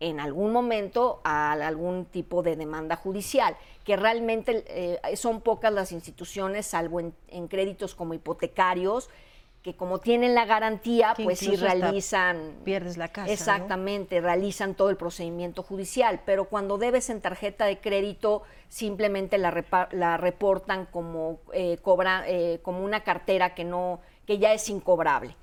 en 0.00 0.18
algún 0.18 0.50
momento 0.50 1.20
a 1.24 1.52
algún 1.52 2.06
tipo 2.06 2.42
de 2.42 2.56
demanda 2.56 2.96
judicial, 2.96 3.54
que 3.84 3.96
realmente 3.96 4.64
eh, 4.66 5.16
son 5.16 5.42
pocas 5.42 5.74
las 5.74 5.92
instituciones, 5.92 6.66
salvo 6.66 7.00
en 7.00 7.48
créditos 7.48 7.94
como 7.94 8.14
hipotecarios, 8.14 9.10
que 9.64 9.74
como 9.74 9.98
tienen 9.98 10.34
la 10.34 10.44
garantía, 10.44 11.14
pues 11.16 11.38
sí 11.38 11.56
realizan... 11.56 12.52
Pierdes 12.64 12.98
la 12.98 13.08
casa. 13.08 13.32
Exactamente, 13.32 14.20
realizan 14.20 14.74
todo 14.74 14.90
el 14.90 14.98
procedimiento 14.98 15.62
judicial, 15.62 16.20
pero 16.26 16.50
cuando 16.50 16.76
debes 16.76 17.08
en 17.08 17.22
tarjeta 17.22 17.64
de 17.64 17.78
crédito, 17.78 18.42
simplemente 18.68 19.38
la, 19.38 19.64
la 19.92 20.18
reportan 20.18 20.84
como, 20.84 21.40
eh, 21.54 21.78
cobra, 21.80 22.24
eh, 22.26 22.60
como 22.62 22.84
una 22.84 23.04
cartera 23.04 23.54
que, 23.54 23.64
no, 23.64 24.00
que 24.26 24.36
ya 24.36 24.52
es 24.52 24.68
incobrable. 24.68 25.34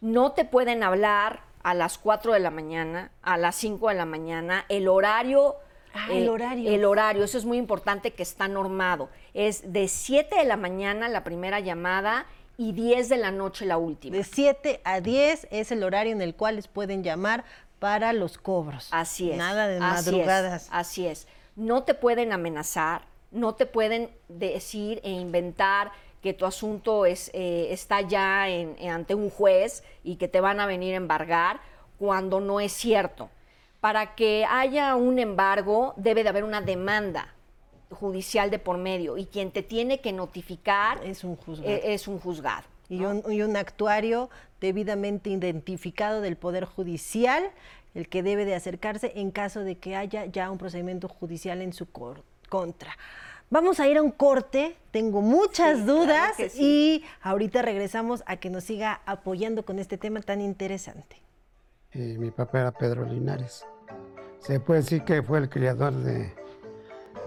No 0.00 0.30
te 0.30 0.44
pueden 0.44 0.84
hablar 0.84 1.40
a 1.64 1.74
las 1.74 1.98
4 1.98 2.32
de 2.32 2.38
la 2.38 2.52
mañana, 2.52 3.10
a 3.22 3.36
las 3.38 3.56
5 3.56 3.88
de 3.88 3.94
la 3.96 4.06
mañana, 4.06 4.66
el 4.68 4.86
horario... 4.86 5.56
Ah, 5.92 6.06
el 6.12 6.24
eh, 6.24 6.28
horario. 6.28 6.70
El 6.70 6.84
horario, 6.84 7.24
eso 7.24 7.38
es 7.38 7.44
muy 7.44 7.58
importante 7.58 8.12
que 8.12 8.22
está 8.22 8.46
normado. 8.46 9.08
Es 9.32 9.72
de 9.72 9.88
7 9.88 10.36
de 10.36 10.44
la 10.44 10.56
mañana 10.56 11.08
la 11.08 11.24
primera 11.24 11.58
llamada 11.58 12.26
y 12.56 12.72
10 12.72 13.08
de 13.08 13.16
la 13.16 13.30
noche 13.30 13.66
la 13.66 13.78
última. 13.78 14.16
De 14.16 14.24
7 14.24 14.80
a 14.84 15.00
10 15.00 15.48
es 15.50 15.72
el 15.72 15.82
horario 15.82 16.12
en 16.12 16.22
el 16.22 16.34
cual 16.34 16.56
les 16.56 16.68
pueden 16.68 17.02
llamar 17.02 17.44
para 17.78 18.12
los 18.12 18.38
cobros. 18.38 18.88
Así 18.90 19.30
es. 19.30 19.36
Nada 19.36 19.66
de 19.66 19.76
así 19.76 20.10
madrugadas. 20.10 20.64
Es, 20.64 20.68
así 20.72 21.06
es. 21.06 21.26
No 21.56 21.82
te 21.82 21.94
pueden 21.94 22.32
amenazar, 22.32 23.02
no 23.30 23.54
te 23.54 23.66
pueden 23.66 24.10
decir 24.28 25.00
e 25.04 25.10
inventar 25.10 25.92
que 26.22 26.32
tu 26.32 26.46
asunto 26.46 27.04
es, 27.04 27.30
eh, 27.34 27.68
está 27.70 28.00
ya 28.00 28.44
ante 28.90 29.14
un 29.14 29.28
juez 29.28 29.84
y 30.02 30.16
que 30.16 30.26
te 30.26 30.40
van 30.40 30.58
a 30.60 30.66
venir 30.66 30.94
a 30.94 30.96
embargar 30.96 31.60
cuando 31.98 32.40
no 32.40 32.60
es 32.60 32.72
cierto. 32.72 33.28
Para 33.80 34.14
que 34.14 34.46
haya 34.48 34.96
un 34.96 35.18
embargo 35.18 35.92
debe 35.96 36.22
de 36.22 36.30
haber 36.30 36.44
una 36.44 36.62
demanda 36.62 37.34
judicial 37.94 38.50
de 38.50 38.58
por 38.58 38.78
medio 38.78 39.16
y 39.16 39.26
quien 39.26 39.50
te 39.50 39.62
tiene 39.62 40.00
que 40.00 40.12
notificar 40.12 41.04
es 41.04 41.24
un 41.24 41.36
juzgado. 41.36 41.70
E, 41.70 41.94
es 41.94 42.08
un 42.08 42.18
juzgado 42.18 42.64
y, 42.88 43.04
un, 43.04 43.56
actuario 43.56 44.30
debidamente 44.60 45.30
identificado 45.30 46.20
del 46.20 46.36
Poder 46.36 46.64
Judicial, 46.64 47.50
el 47.94 48.08
que 48.08 48.22
debe 48.22 48.44
de 48.44 48.54
acercarse 48.54 49.12
en 49.16 49.30
caso 49.30 49.60
de 49.60 49.76
que 49.76 49.96
haya 49.96 50.26
ya 50.26 50.50
un 50.50 50.58
procedimiento 50.58 51.08
judicial 51.08 51.62
en 51.62 51.72
su 51.72 51.86
contra. 52.48 52.96
Vamos 53.50 53.78
a 53.78 53.88
ir 53.88 53.98
a 53.98 54.02
un 54.02 54.10
corte, 54.10 54.76
tengo 54.90 55.20
muchas 55.20 55.86
dudas 55.86 56.34
y 56.58 57.04
ahorita 57.20 57.62
regresamos 57.62 58.22
a 58.26 58.36
que 58.36 58.50
nos 58.50 58.64
siga 58.64 59.02
apoyando 59.06 59.64
con 59.64 59.78
este 59.78 59.98
tema 59.98 60.20
tan 60.20 60.40
interesante. 60.40 61.22
mi 61.92 62.30
papá 62.30 62.60
era 62.60 62.72
Pedro 62.72 63.04
Linares. 63.04 63.64
Se 64.40 64.60
puede 64.60 64.80
decir 64.80 65.04
que 65.04 65.22
fue 65.22 65.38
el 65.38 65.48
creador 65.48 65.94
de, 65.94 66.34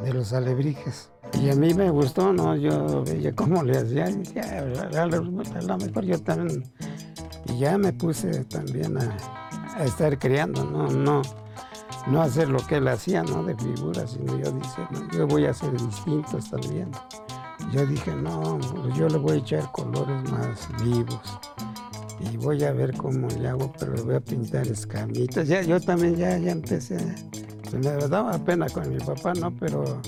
de 0.04 0.14
los 0.14 0.34
alebrijes. 0.34 1.10
Y 1.34 1.50
a 1.50 1.56
mí 1.56 1.74
me 1.74 1.90
gustó, 1.90 2.32
¿no? 2.32 2.56
Yo 2.56 3.04
veía 3.04 3.36
cómo 3.36 3.64
le 3.64 3.78
hacía 3.78 4.10
y 4.10 4.18
dije, 4.18 4.42
a 4.42 5.78
mejor 5.78 6.06
yo 6.06 6.22
también. 6.22 6.64
Y 7.46 7.60
ya 7.60 7.78
me 7.78 7.94
puse 7.94 8.46
también 8.46 8.98
a, 8.98 9.84
estar 9.84 10.18
creando, 10.18 10.64
¿no? 10.66 10.88
No, 10.88 11.22
no 12.08 12.22
hacer 12.22 12.50
lo 12.50 12.60
que 12.66 12.78
él 12.78 12.88
hacía, 12.88 13.24
¿no? 13.24 13.44
De 13.44 13.56
figuras, 13.56 14.12
sino 14.12 14.38
yo 14.38 14.52
dije, 14.52 14.88
yo 15.14 15.28
voy 15.28 15.46
a 15.46 15.52
hacer 15.52 15.72
distintos 15.72 16.50
también. 16.50 16.90
Yo 17.72 17.86
dije, 17.86 18.16
no, 18.16 18.60
yo 18.96 19.10
le 19.10 19.18
voy 19.18 19.38
a 19.38 19.40
echar 19.40 19.72
colores 19.72 20.32
más 20.32 20.68
vivos. 20.84 21.40
Y 22.20 22.38
voy 22.38 22.64
a 22.64 22.72
ver 22.72 22.96
cómo 22.98 23.28
le 23.28 23.48
hago, 23.48 23.72
pero 23.80 24.04
voy 24.04 24.16
a 24.16 24.20
pintar 24.20 24.68
escamitas. 24.68 25.48
Ya, 25.48 25.62
yo 25.62 25.80
también 25.80 26.16
ya, 26.16 26.38
ya 26.38 26.52
empecé 26.52 26.98
me 27.74 28.08
daba 28.08 28.38
pena 28.40 28.68
con 28.70 28.90
mi 28.90 29.00
papá, 29.00 29.34
¿no? 29.34 29.52
Pero 29.60 30.02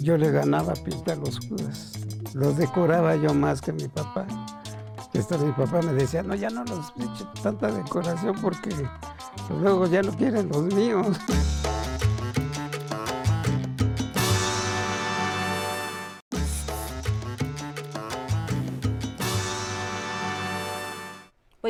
yo 0.00 0.16
le 0.16 0.30
ganaba 0.30 0.72
a 0.72 0.76
pintar 0.76 1.18
los 1.18 1.38
judas. 1.46 1.92
Los 2.34 2.56
decoraba 2.56 3.16
yo 3.16 3.34
más 3.34 3.60
que 3.60 3.72
mi 3.72 3.88
papá. 3.88 4.26
Esto 5.12 5.38
mi 5.38 5.52
papá 5.52 5.80
me 5.82 5.92
decía, 5.92 6.22
no, 6.22 6.34
ya 6.34 6.50
no 6.50 6.64
los 6.64 6.92
eche 6.96 7.24
tanta 7.42 7.70
decoración 7.72 8.36
porque 8.40 8.70
luego 9.60 9.86
ya 9.86 10.02
no 10.02 10.12
quieren 10.12 10.48
los 10.48 10.62
míos. 10.74 11.18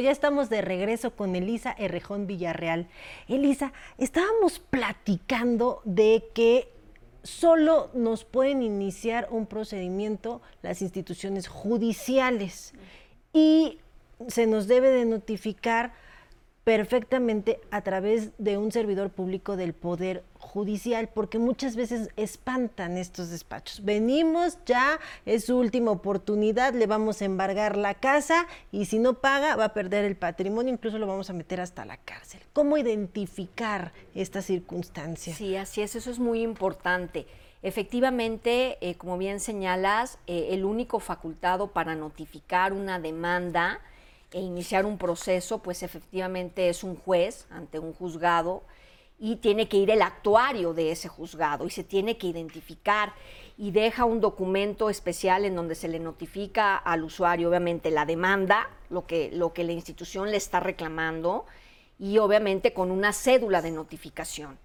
ya 0.08 0.12
estamos 0.12 0.48
de 0.48 0.62
regreso 0.62 1.14
con 1.14 1.36
Elisa 1.36 1.74
Errejón 1.76 2.26
Villarreal. 2.26 2.88
Elisa, 3.28 3.74
estábamos 3.98 4.58
platicando 4.58 5.82
de 5.84 6.24
que 6.32 6.72
solo 7.22 7.90
nos 7.92 8.24
pueden 8.24 8.62
iniciar 8.62 9.28
un 9.30 9.44
procedimiento 9.44 10.40
las 10.62 10.80
instituciones 10.80 11.46
judiciales 11.46 12.72
y 13.34 13.80
se 14.28 14.46
nos 14.46 14.66
debe 14.66 14.88
de 14.88 15.04
notificar 15.04 15.92
perfectamente 16.68 17.62
a 17.70 17.80
través 17.80 18.32
de 18.36 18.58
un 18.58 18.72
servidor 18.72 19.08
público 19.08 19.56
del 19.56 19.72
Poder 19.72 20.22
Judicial, 20.38 21.08
porque 21.08 21.38
muchas 21.38 21.76
veces 21.76 22.10
espantan 22.16 22.98
estos 22.98 23.30
despachos. 23.30 23.86
Venimos 23.86 24.58
ya, 24.66 25.00
es 25.24 25.46
su 25.46 25.56
última 25.56 25.92
oportunidad, 25.92 26.74
le 26.74 26.86
vamos 26.86 27.22
a 27.22 27.24
embargar 27.24 27.78
la 27.78 27.94
casa 27.94 28.46
y 28.70 28.84
si 28.84 28.98
no 28.98 29.14
paga 29.14 29.56
va 29.56 29.64
a 29.64 29.72
perder 29.72 30.04
el 30.04 30.14
patrimonio, 30.14 30.70
incluso 30.70 30.98
lo 30.98 31.06
vamos 31.06 31.30
a 31.30 31.32
meter 31.32 31.58
hasta 31.58 31.86
la 31.86 31.96
cárcel. 31.96 32.42
¿Cómo 32.52 32.76
identificar 32.76 33.94
estas 34.14 34.44
circunstancias? 34.44 35.38
Sí, 35.38 35.56
así 35.56 35.80
es, 35.80 35.96
eso 35.96 36.10
es 36.10 36.18
muy 36.18 36.42
importante. 36.42 37.26
Efectivamente, 37.62 38.76
eh, 38.82 38.94
como 38.96 39.16
bien 39.16 39.40
señalas, 39.40 40.18
eh, 40.26 40.48
el 40.50 40.66
único 40.66 41.00
facultado 41.00 41.68
para 41.68 41.94
notificar 41.94 42.74
una 42.74 43.00
demanda 43.00 43.80
e 44.32 44.40
iniciar 44.40 44.84
un 44.84 44.98
proceso, 44.98 45.58
pues 45.58 45.82
efectivamente 45.82 46.68
es 46.68 46.84
un 46.84 46.96
juez 46.96 47.46
ante 47.50 47.78
un 47.78 47.92
juzgado 47.92 48.62
y 49.18 49.36
tiene 49.36 49.68
que 49.68 49.78
ir 49.78 49.90
el 49.90 50.02
actuario 50.02 50.74
de 50.74 50.92
ese 50.92 51.08
juzgado 51.08 51.66
y 51.66 51.70
se 51.70 51.82
tiene 51.82 52.18
que 52.18 52.28
identificar 52.28 53.14
y 53.56 53.72
deja 53.72 54.04
un 54.04 54.20
documento 54.20 54.90
especial 54.90 55.44
en 55.44 55.56
donde 55.56 55.74
se 55.74 55.88
le 55.88 55.98
notifica 55.98 56.76
al 56.76 57.02
usuario 57.02 57.48
obviamente 57.48 57.90
la 57.90 58.06
demanda, 58.06 58.70
lo 58.90 59.06
que, 59.06 59.30
lo 59.32 59.52
que 59.52 59.64
la 59.64 59.72
institución 59.72 60.30
le 60.30 60.36
está 60.36 60.60
reclamando 60.60 61.46
y 61.98 62.18
obviamente 62.18 62.72
con 62.72 62.90
una 62.92 63.12
cédula 63.12 63.60
de 63.60 63.72
notificación. 63.72 64.58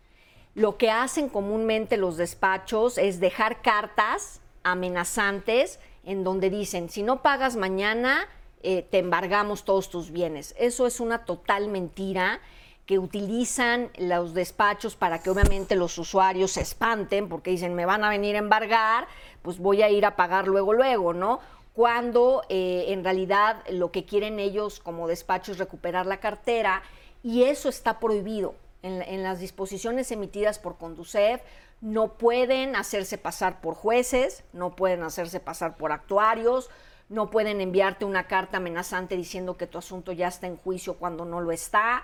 Lo 0.54 0.78
que 0.78 0.92
hacen 0.92 1.30
comúnmente 1.30 1.98
los 1.98 2.18
despachos 2.18 3.00
es 3.00 3.20
dejar 3.20 3.64
cartas 3.64 4.40
amenazantes 4.62 5.80
en 6.06 6.24
donde 6.24 6.52
dicen, 6.52 6.90
si 6.90 7.02
no 7.02 7.24
pagas 7.24 7.56
mañana, 7.56 8.28
eh, 8.64 8.88
te 8.90 9.00
embargamos 9.00 9.66
todos 9.66 9.90
tus 9.90 10.12
bienes. 10.12 10.56
Eso 10.58 10.88
es 10.88 11.00
una 11.00 11.26
total 11.26 11.68
mentira. 11.68 12.40
que 12.86 13.00
utilizan 13.00 13.92
los 13.98 14.34
despachos 14.34 14.98
para 14.98 15.20
que 15.20 15.30
obviamente 15.30 15.78
los 15.78 15.98
usuarios 15.98 16.52
se 16.52 16.62
espanten 16.62 17.30
porque 17.30 17.52
dicen 17.52 17.76
me 17.76 17.86
van 17.86 18.04
a 18.04 18.10
venir 18.10 18.36
a 18.36 18.40
embargar, 18.40 19.08
pues 19.42 19.58
voy 19.58 19.82
a 19.82 19.90
ir 19.90 20.06
a 20.06 20.18
pagar 20.18 20.48
luego, 20.48 20.74
luego, 20.74 21.14
¿no? 21.14 21.40
Cuando 21.74 22.44
eh, 22.50 22.88
en 22.90 23.06
realidad 23.06 23.64
lo 23.70 23.92
que 23.92 24.04
quieren 24.04 24.38
ellos 24.38 24.82
como 24.82 25.08
despacho 25.08 25.54
es 25.54 25.60
recuperar 25.60 26.06
la 26.06 26.20
cartera 26.20 26.84
y 27.24 27.44
eso 27.44 27.70
está 27.70 28.00
prohibido. 28.00 28.56
En, 28.82 29.02
en 29.02 29.24
las 29.24 29.40
disposiciones 29.40 30.12
emitidas 30.12 30.60
por 30.60 30.78
Conducef 30.78 31.42
no 31.80 32.18
pueden 32.18 32.76
hacerse 32.76 33.18
pasar 33.18 33.62
por 33.62 33.76
jueces, 33.76 34.44
no 34.52 34.76
pueden 34.76 35.04
hacerse 35.04 35.40
pasar 35.40 35.78
por 35.78 35.94
actuarios, 35.94 36.70
no 37.14 37.30
pueden 37.30 37.62
enviarte 37.62 38.06
una 38.06 38.26
carta 38.26 38.58
amenazante 38.58 39.16
diciendo 39.16 39.56
que 39.56 39.68
tu 39.68 39.78
asunto 39.78 40.12
ya 40.12 40.28
está 40.28 40.48
en 40.48 40.58
juicio 40.58 40.96
cuando 40.96 41.26
no 41.26 41.42
lo 41.42 41.52
está. 41.52 42.04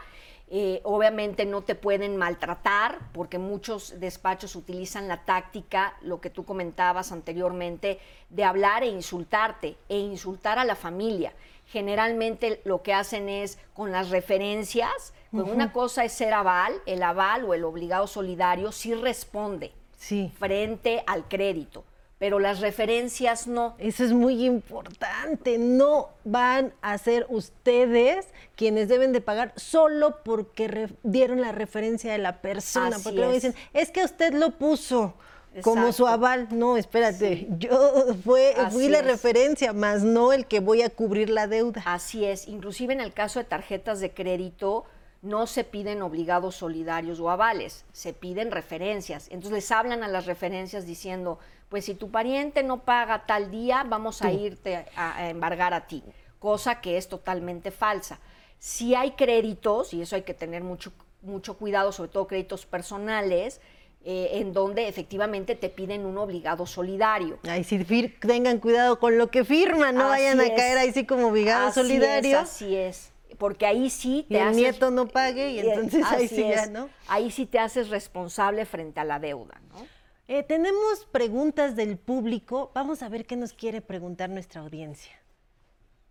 Eh, 0.51 0.81
obviamente 0.83 1.45
no 1.45 1.61
te 1.61 1.73
pueden 1.75 2.15
maltratar 2.15 2.99
porque 3.11 3.39
muchos 3.39 3.99
despachos 3.99 4.55
utilizan 4.55 5.07
la 5.07 5.23
táctica, 5.25 5.95
lo 6.01 6.21
que 6.21 6.29
tú 6.29 6.45
comentabas 6.45 7.11
anteriormente, 7.11 7.99
de 8.29 8.43
hablar 8.43 8.83
e 8.83 8.87
insultarte 8.87 9.77
e 9.89 9.97
insultar 9.97 10.59
a 10.59 10.65
la 10.65 10.75
familia. 10.75 11.33
Generalmente 11.65 12.61
lo 12.63 12.83
que 12.83 12.93
hacen 12.93 13.29
es 13.29 13.57
con 13.73 13.91
las 13.91 14.09
referencias, 14.11 15.13
una 15.31 15.71
cosa 15.71 16.03
es 16.03 16.13
ser 16.13 16.33
aval, 16.33 16.73
el 16.87 17.03
aval 17.03 17.45
o 17.45 17.53
el 17.53 17.63
obligado 17.63 18.07
solidario 18.07 18.71
sí 18.71 18.93
responde 18.93 19.71
Sí. 19.97 20.31
frente 20.39 21.03
al 21.05 21.27
crédito 21.27 21.83
pero 22.19 22.37
las 22.37 22.59
referencias 22.59 23.47
no. 23.47 23.75
Eso 23.79 24.03
es 24.03 24.11
muy 24.11 24.45
importante. 24.45 25.57
No 25.57 26.09
van 26.25 26.73
a 26.81 26.97
ser 26.97 27.25
ustedes 27.29 28.27
quienes 28.55 28.89
deben 28.89 29.13
de 29.13 29.21
pagar 29.21 29.53
solo 29.55 30.21
porque 30.23 30.89
dieron 31.01 31.41
la 31.41 31.53
referencia 31.53 32.11
de 32.11 32.17
la 32.17 32.41
persona. 32.41 32.97
Así 32.97 33.03
porque 33.03 33.17
luego 33.17 33.33
dicen, 33.33 33.55
es 33.73 33.89
que 33.89 34.03
usted 34.03 34.33
lo 34.33 34.51
puso 34.51 35.15
como 35.61 35.93
su 35.93 36.07
aval. 36.07 36.49
No, 36.51 36.75
espérate, 36.75 37.47
yo 37.57 38.13
fue, 38.23 38.53
fui 38.69 38.89
la 38.89 38.99
es. 38.99 39.05
referencia, 39.05 39.71
más 39.71 40.03
no 40.03 40.33
el 40.33 40.45
que 40.45 40.59
voy 40.59 40.81
a 40.81 40.89
cubrir 40.89 41.29
la 41.29 41.47
deuda. 41.47 41.81
Así 41.85 42.25
es, 42.25 42.49
inclusive 42.49 42.93
en 42.93 43.01
el 43.01 43.13
caso 43.13 43.39
de 43.39 43.45
tarjetas 43.45 44.01
de 44.01 44.13
crédito 44.13 44.85
no 45.21 45.47
se 45.47 45.63
piden 45.65 46.01
obligados 46.01 46.55
solidarios 46.55 47.19
o 47.19 47.29
avales, 47.29 47.85
se 47.91 48.13
piden 48.13 48.51
referencias. 48.51 49.27
Entonces 49.29 49.51
les 49.51 49.71
hablan 49.71 50.03
a 50.03 50.07
las 50.07 50.25
referencias 50.25 50.85
diciendo, 50.85 51.39
pues 51.69 51.85
si 51.85 51.93
tu 51.93 52.09
pariente 52.11 52.63
no 52.63 52.79
paga 52.83 53.25
tal 53.25 53.51
día, 53.51 53.83
vamos 53.87 54.21
a 54.21 54.31
irte 54.31 54.85
a, 54.95 55.17
a 55.17 55.29
embargar 55.29 55.73
a 55.73 55.87
ti, 55.87 56.03
cosa 56.39 56.81
que 56.81 56.97
es 56.97 57.07
totalmente 57.07 57.71
falsa. 57.71 58.19
Si 58.57 58.95
hay 58.95 59.11
créditos, 59.11 59.93
y 59.93 60.01
eso 60.01 60.15
hay 60.15 60.23
que 60.23 60.33
tener 60.33 60.63
mucho, 60.63 60.91
mucho 61.21 61.57
cuidado, 61.57 61.91
sobre 61.91 62.09
todo 62.11 62.27
créditos 62.27 62.65
personales, 62.65 63.61
eh, 64.03 64.29
en 64.33 64.53
donde 64.53 64.87
efectivamente 64.87 65.55
te 65.55 65.69
piden 65.69 66.05
un 66.05 66.17
obligado 66.17 66.65
solidario. 66.65 67.37
Ay, 67.43 67.63
sí, 67.63 67.77
fir- 67.79 68.17
tengan 68.19 68.59
cuidado 68.59 68.97
con 68.99 69.17
lo 69.17 69.29
que 69.29 69.43
firman, 69.45 69.95
no 69.95 70.09
Así 70.11 70.23
vayan 70.23 70.39
a 70.39 70.45
es. 70.45 70.51
caer 70.55 70.77
ahí 70.77 70.91
sí 70.93 71.05
como 71.05 71.27
obligado 71.27 71.67
Así 71.67 71.79
es, 71.81 71.85
solidario. 71.87 72.39
así 72.39 72.75
es. 72.75 73.11
Porque 73.37 73.65
ahí 73.65 73.89
sí 73.89 74.25
Y 74.27 74.33
te 74.33 74.41
el 74.41 74.47
haces- 74.49 74.55
nieto 74.55 74.89
no 74.91 75.07
pague 75.07 75.51
y 75.51 75.59
entonces 75.59 76.03
ahí 76.07 76.27
sí 76.27 76.47
ya, 76.49 76.63
es. 76.63 76.71
¿no? 76.71 76.89
Ahí 77.07 77.29
sí 77.29 77.45
te 77.45 77.59
haces 77.59 77.89
responsable 77.89 78.65
frente 78.65 78.99
a 78.99 79.03
la 79.03 79.19
deuda, 79.19 79.61
¿no? 79.69 79.85
Eh, 80.31 80.43
tenemos 80.43 81.07
preguntas 81.11 81.75
del 81.75 81.97
público. 81.97 82.71
Vamos 82.75 83.01
a 83.01 83.09
ver 83.09 83.25
qué 83.25 83.35
nos 83.35 83.51
quiere 83.51 83.81
preguntar 83.81 84.29
nuestra 84.29 84.61
audiencia. 84.61 85.11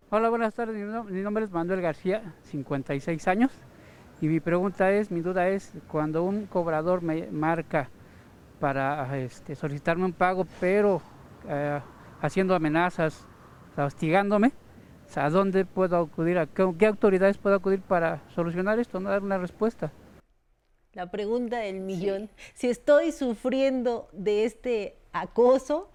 Hola, 0.09 0.29
buenas 0.29 0.53
tardes. 0.53 0.75
Mi, 0.75 0.81
nom- 0.81 1.05
mi 1.09 1.21
nombre 1.21 1.45
es 1.45 1.51
Manuel 1.51 1.79
García, 1.79 2.35
56 2.43 3.25
años. 3.29 3.49
Y 4.19 4.27
mi 4.27 4.41
pregunta 4.41 4.91
es, 4.91 5.09
mi 5.09 5.21
duda 5.21 5.47
es, 5.47 5.71
cuando 5.87 6.23
un 6.23 6.47
cobrador 6.47 7.01
me 7.01 7.27
marca 7.31 7.89
para 8.59 9.17
este, 9.17 9.55
solicitarme 9.55 10.03
un 10.03 10.11
pago, 10.11 10.45
pero 10.59 11.01
eh, 11.47 11.79
haciendo 12.19 12.53
amenazas, 12.55 13.25
hostigándome, 13.77 14.51
¿a 15.15 15.29
dónde 15.29 15.63
puedo 15.63 15.95
acudir? 15.95 16.39
¿A 16.39 16.45
qué, 16.45 16.69
qué 16.77 16.87
autoridades 16.87 17.37
puedo 17.37 17.55
acudir 17.55 17.79
para 17.79 18.19
solucionar 18.35 18.79
esto, 18.79 18.99
no 18.99 19.09
dar 19.11 19.23
una 19.23 19.37
respuesta? 19.37 19.93
La 20.99 21.09
pregunta 21.09 21.59
del 21.59 21.79
millón. 21.79 22.29
Si 22.55 22.67
estoy 22.67 23.13
sufriendo 23.13 24.09
de 24.11 24.43
este 24.43 24.97
acoso, 25.13 25.89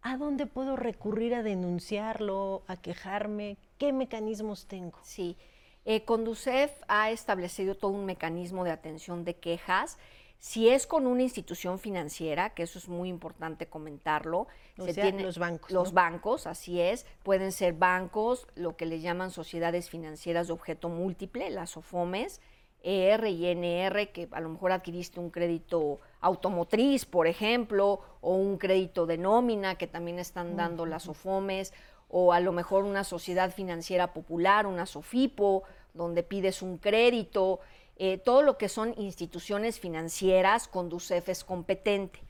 ¿a 0.00 0.16
dónde 0.16 0.46
puedo 0.46 0.76
recurrir 0.76 1.34
a 1.34 1.42
denunciarlo, 1.42 2.62
a 2.68 2.76
quejarme? 2.76 3.56
¿Qué 3.78 3.92
mecanismos 3.92 4.66
tengo? 4.66 4.96
Sí. 5.02 5.36
Eh, 5.84 6.04
Conducef 6.04 6.70
ha 6.86 7.10
establecido 7.10 7.74
todo 7.74 7.90
un 7.90 8.06
mecanismo 8.06 8.62
de 8.62 8.70
atención 8.70 9.24
de 9.24 9.34
quejas. 9.34 9.98
Si 10.38 10.68
es 10.68 10.86
con 10.86 11.08
una 11.08 11.22
institución 11.22 11.80
financiera, 11.80 12.50
que 12.50 12.62
eso 12.62 12.78
es 12.78 12.88
muy 12.88 13.08
importante 13.08 13.66
comentarlo, 13.66 14.46
O 14.78 14.86
sea, 14.86 15.10
los 15.10 15.38
bancos, 15.38 15.72
Los 15.72 15.88
¿no? 15.88 15.94
bancos, 15.96 16.46
así 16.46 16.80
es. 16.80 17.06
Pueden 17.24 17.50
ser 17.50 17.72
bancos, 17.72 18.46
lo 18.54 18.76
que 18.76 18.86
le 18.86 19.00
llaman 19.00 19.32
sociedades 19.32 19.90
financieras 19.90 20.46
de 20.46 20.52
objeto 20.52 20.88
múltiple, 20.88 21.50
las 21.50 21.76
OFOMES, 21.76 22.40
ER 22.82 23.26
y 23.26 23.46
NR, 23.46 24.10
que 24.12 24.28
a 24.30 24.40
lo 24.40 24.48
mejor 24.48 24.72
adquiriste 24.72 25.20
un 25.20 25.30
crédito 25.30 25.98
automotriz, 26.20 27.04
por 27.04 27.26
ejemplo, 27.26 28.00
o 28.20 28.34
un 28.34 28.58
crédito 28.58 29.06
de 29.06 29.18
nómina 29.18 29.76
que 29.76 29.86
también 29.86 30.18
están 30.18 30.56
dando 30.56 30.86
las 30.86 31.08
OFOMES, 31.08 31.72
o 32.08 32.32
a 32.32 32.40
lo 32.40 32.52
mejor 32.52 32.84
una 32.84 33.04
sociedad 33.04 33.50
financiera 33.52 34.12
popular, 34.12 34.66
una 34.66 34.86
SOFIPO, 34.86 35.64
donde 35.94 36.22
pides 36.22 36.62
un 36.62 36.78
crédito. 36.78 37.60
Eh, 37.96 38.18
todo 38.18 38.42
lo 38.42 38.56
que 38.56 38.68
son 38.68 38.94
instituciones 38.96 39.78
financieras, 39.78 40.68
Conducef 40.68 41.28
es 41.28 41.44
competente. 41.44 42.20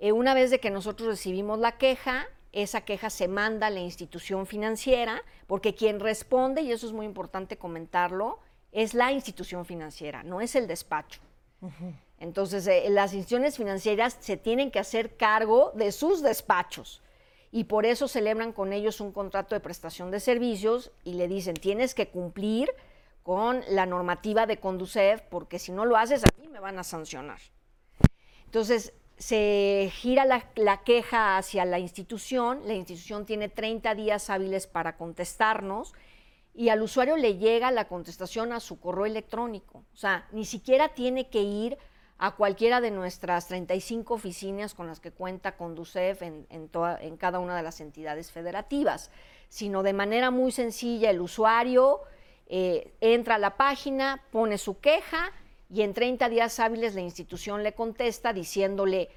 Una 0.01 0.33
vez 0.33 0.51
de 0.51 0.59
que 0.59 0.69
nosotros 0.71 1.07
recibimos 1.07 1.57
la 1.59 1.77
queja, 1.77 2.27
esa 2.51 2.81
queja 2.81 3.09
se 3.09 3.27
manda 3.27 3.67
a 3.67 3.69
la 3.69 3.79
institución 3.79 4.47
financiera, 4.47 5.21
porque 5.47 5.75
quien 5.75 5.99
responde, 5.99 6.61
y 6.61 6.71
eso 6.71 6.87
es 6.87 6.93
muy 6.93 7.05
importante 7.05 7.57
comentarlo, 7.57 8.39
es 8.71 8.93
la 8.93 9.11
institución 9.11 9.65
financiera, 9.65 10.23
no 10.23 10.41
es 10.41 10.55
el 10.55 10.67
despacho. 10.67 11.21
Entonces, 12.19 12.65
eh, 12.67 12.85
las 12.89 13.13
instituciones 13.13 13.57
financieras 13.57 14.17
se 14.19 14.37
tienen 14.37 14.71
que 14.71 14.79
hacer 14.79 15.17
cargo 15.17 15.71
de 15.75 15.91
sus 15.91 16.21
despachos. 16.21 17.01
y 17.51 17.63
por 17.63 17.87
eso 17.87 18.07
celebran 18.07 18.53
con 18.53 18.73
ellos 18.73 19.01
un 19.01 19.11
contrato 19.11 19.55
de 19.55 19.59
prestación 19.59 20.11
de 20.11 20.19
servicios 20.19 20.91
y 21.03 21.13
le 21.13 21.27
dicen, 21.27 21.55
tienes 21.55 21.95
que 21.95 22.07
cumplir 22.07 22.69
con 23.23 23.63
la 23.69 23.87
normativa 23.87 24.45
de 24.45 24.59
Conducef 24.59 25.21
porque 25.21 25.57
si 25.57 25.71
no 25.71 25.85
lo 25.85 25.97
haces 25.97 26.23
a 26.23 26.27
mí 26.39 26.47
me 26.47 26.59
van 26.59 26.77
a 26.77 26.83
sancionar. 26.83 27.39
Entonces, 28.45 28.93
se 29.19 29.91
gira 29.93 30.23
la, 30.25 30.83
queja 30.83 31.37
hacia 31.37 31.65
la 31.65 31.77
institución, 31.77 32.61
la 32.65 32.73
institución 32.73 33.25
tiene 33.25 33.49
30 33.49 33.93
días 33.93 34.29
hábiles 34.29 34.65
para 34.65 34.95
contestarnos 34.95 35.93
y 36.55 36.69
al 36.69 36.81
usuario 36.81 37.17
le 37.17 37.37
llega 37.37 37.69
la 37.69 37.89
contestación 37.89 38.53
a 38.53 38.61
su 38.61 38.79
correo 38.79 39.05
electrónico. 39.05 39.83
O 39.93 39.97
sea, 39.97 40.27
ni 40.31 40.45
siquiera 40.45 40.89
tiene 40.89 41.29
que 41.29 41.41
ir 41.41 41.77
a 42.17 42.35
cualquiera 42.35 42.79
de 42.79 42.91
nuestras 42.91 43.47
35 43.47 44.13
oficinas 44.13 44.73
con 44.73 44.87
las 44.87 45.01
que 45.01 45.11
cuenta 45.11 45.57
Conducef 45.57 46.21
en, 46.21 46.47
en, 46.49 46.69
en 47.01 47.17
cada 47.17 47.39
una 47.39 47.57
de 47.57 47.63
las 47.63 47.81
entidades 47.81 48.31
federativas, 48.31 49.11
sino 49.49 49.83
de 49.83 49.93
manera 49.93 50.31
muy 50.31 50.53
sencilla 50.53 51.09
el 51.09 51.19
usuario 51.19 52.01
eh, 52.47 52.93
entra 53.01 53.35
a 53.35 53.39
la 53.39 53.57
página, 53.57 54.23
pone 54.31 54.57
su 54.57 54.79
queja 54.79 55.31
y 55.69 55.83
en 55.83 55.93
30 55.93 56.29
días 56.29 56.59
hábiles 56.59 56.95
la 56.95 57.01
institución 57.01 57.61
le 57.63 57.73
contesta 57.73 58.33
diciéndole, 58.33 59.09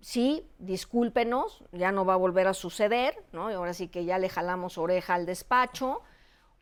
sí, 0.00 0.46
discúlpenos, 0.58 1.64
ya 1.72 1.90
no 1.90 2.04
va 2.04 2.14
a 2.14 2.16
volver 2.16 2.46
a 2.46 2.54
suceder, 2.54 3.22
¿no? 3.32 3.50
Y 3.50 3.54
ahora 3.54 3.74
sí 3.74 3.88
que 3.88 4.04
ya 4.04 4.18
le 4.18 4.28
jalamos 4.28 4.78
oreja 4.78 5.14
al 5.14 5.26
despacho, 5.26 6.00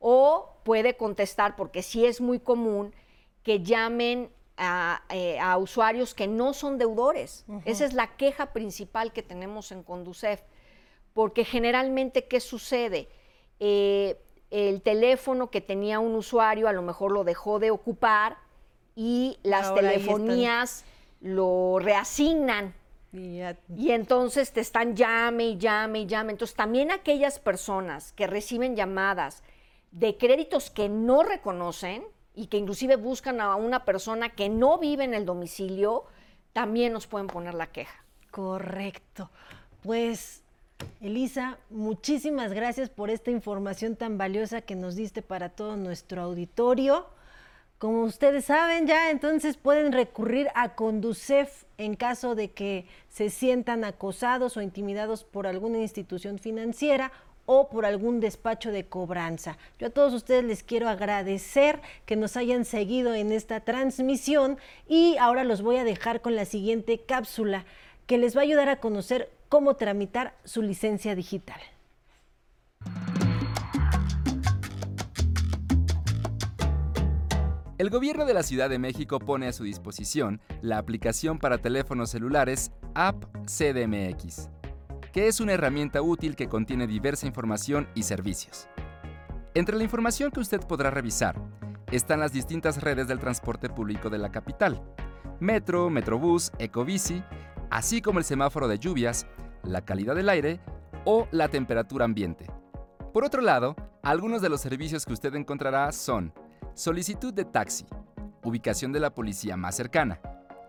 o 0.00 0.56
puede 0.64 0.96
contestar, 0.96 1.56
porque 1.56 1.82
sí 1.82 2.06
es 2.06 2.20
muy 2.20 2.40
común 2.40 2.94
que 3.42 3.62
llamen 3.62 4.30
a, 4.56 5.02
eh, 5.10 5.38
a 5.38 5.58
usuarios 5.58 6.14
que 6.14 6.26
no 6.26 6.54
son 6.54 6.78
deudores. 6.78 7.44
Uh 7.48 7.54
-huh. 7.54 7.62
Esa 7.64 7.84
es 7.84 7.92
la 7.92 8.16
queja 8.16 8.52
principal 8.52 9.12
que 9.12 9.22
tenemos 9.22 9.72
en 9.72 9.82
Conducef, 9.82 10.40
porque 11.12 11.44
generalmente, 11.44 12.26
¿qué 12.28 12.40
sucede? 12.40 13.08
Eh, 13.60 14.20
el 14.50 14.80
teléfono 14.80 15.50
que 15.50 15.60
tenía 15.60 16.00
un 16.00 16.14
usuario 16.14 16.68
a 16.68 16.72
lo 16.72 16.80
mejor 16.80 17.12
lo 17.12 17.24
dejó 17.24 17.58
de 17.58 17.70
ocupar 17.70 18.38
y 19.00 19.38
las 19.44 19.66
Ahora 19.68 19.82
telefonías 19.92 20.84
lo 21.20 21.78
reasignan. 21.80 22.74
Y, 23.12 23.38
ya- 23.38 23.56
Y 23.76 23.92
entonces 23.92 24.52
te 24.52 24.60
están 24.60 24.96
llame 24.96 25.44
y 25.50 25.56
llame 25.56 26.00
y 26.00 26.06
llame. 26.06 26.32
Entonces 26.32 26.56
también 26.56 26.90
aquellas 26.90 27.38
personas 27.38 28.12
que 28.12 28.26
reciben 28.26 28.74
llamadas 28.74 29.44
de 29.92 30.16
créditos 30.16 30.68
que 30.70 30.88
no 30.88 31.22
reconocen 31.22 32.02
y 32.34 32.48
que 32.48 32.56
inclusive 32.56 32.96
buscan 32.96 33.40
a 33.40 33.54
una 33.54 33.84
persona 33.84 34.30
que 34.30 34.48
no 34.48 34.78
vive 34.78 35.04
en 35.04 35.14
el 35.14 35.24
domicilio, 35.24 36.04
también 36.52 36.92
nos 36.92 37.06
pueden 37.06 37.28
poner 37.28 37.54
la 37.54 37.68
queja. 37.68 38.02
Correcto. 38.32 39.30
Pues, 39.84 40.42
Elisa, 41.00 41.56
muchísimas 41.70 42.52
gracias 42.52 42.90
por 42.90 43.10
esta 43.10 43.30
información 43.30 43.94
tan 43.94 44.18
valiosa 44.18 44.60
que 44.60 44.74
nos 44.74 44.96
diste 44.96 45.22
para 45.22 45.50
todo 45.50 45.76
nuestro 45.76 46.20
auditorio. 46.22 47.06
Como 47.78 48.02
ustedes 48.02 48.46
saben 48.46 48.88
ya, 48.88 49.10
entonces 49.10 49.56
pueden 49.56 49.92
recurrir 49.92 50.48
a 50.56 50.74
Conducef 50.74 51.62
en 51.76 51.94
caso 51.94 52.34
de 52.34 52.50
que 52.50 52.86
se 53.08 53.30
sientan 53.30 53.84
acosados 53.84 54.56
o 54.56 54.62
intimidados 54.62 55.22
por 55.22 55.46
alguna 55.46 55.78
institución 55.78 56.40
financiera 56.40 57.12
o 57.46 57.68
por 57.70 57.86
algún 57.86 58.18
despacho 58.18 58.72
de 58.72 58.86
cobranza. 58.86 59.58
Yo 59.78 59.86
a 59.86 59.90
todos 59.90 60.12
ustedes 60.12 60.42
les 60.42 60.64
quiero 60.64 60.88
agradecer 60.88 61.80
que 62.04 62.16
nos 62.16 62.36
hayan 62.36 62.64
seguido 62.64 63.14
en 63.14 63.30
esta 63.30 63.60
transmisión 63.60 64.58
y 64.88 65.16
ahora 65.18 65.44
los 65.44 65.62
voy 65.62 65.76
a 65.76 65.84
dejar 65.84 66.20
con 66.20 66.34
la 66.34 66.46
siguiente 66.46 66.98
cápsula 66.98 67.64
que 68.06 68.18
les 68.18 68.36
va 68.36 68.40
a 68.40 68.44
ayudar 68.44 68.68
a 68.68 68.80
conocer 68.80 69.30
cómo 69.48 69.76
tramitar 69.76 70.34
su 70.42 70.62
licencia 70.62 71.14
digital. 71.14 71.60
El 77.78 77.90
gobierno 77.90 78.24
de 78.24 78.34
la 78.34 78.42
Ciudad 78.42 78.68
de 78.68 78.80
México 78.80 79.20
pone 79.20 79.46
a 79.46 79.52
su 79.52 79.62
disposición 79.62 80.40
la 80.62 80.78
aplicación 80.78 81.38
para 81.38 81.58
teléfonos 81.58 82.10
celulares 82.10 82.72
App 82.94 83.24
CDMX, 83.46 84.50
que 85.12 85.28
es 85.28 85.38
una 85.38 85.52
herramienta 85.52 86.02
útil 86.02 86.34
que 86.34 86.48
contiene 86.48 86.88
diversa 86.88 87.28
información 87.28 87.88
y 87.94 88.02
servicios. 88.02 88.68
Entre 89.54 89.76
la 89.76 89.84
información 89.84 90.32
que 90.32 90.40
usted 90.40 90.60
podrá 90.60 90.90
revisar 90.90 91.40
están 91.92 92.18
las 92.18 92.32
distintas 92.32 92.82
redes 92.82 93.06
del 93.06 93.20
transporte 93.20 93.68
público 93.68 94.10
de 94.10 94.18
la 94.18 94.32
capital, 94.32 94.82
metro, 95.38 95.88
metrobús, 95.88 96.50
ecobici, 96.58 97.22
así 97.70 98.02
como 98.02 98.18
el 98.18 98.24
semáforo 98.24 98.66
de 98.66 98.80
lluvias, 98.80 99.24
la 99.62 99.84
calidad 99.84 100.16
del 100.16 100.30
aire 100.30 100.58
o 101.04 101.28
la 101.30 101.46
temperatura 101.46 102.06
ambiente. 102.06 102.44
Por 103.12 103.24
otro 103.24 103.40
lado, 103.40 103.76
algunos 104.02 104.42
de 104.42 104.48
los 104.48 104.60
servicios 104.60 105.06
que 105.06 105.12
usted 105.12 105.32
encontrará 105.36 105.92
son 105.92 106.32
solicitud 106.78 107.34
de 107.34 107.44
taxi, 107.44 107.86
ubicación 108.44 108.92
de 108.92 109.00
la 109.00 109.12
policía 109.12 109.56
más 109.56 109.74
cercana, 109.74 110.20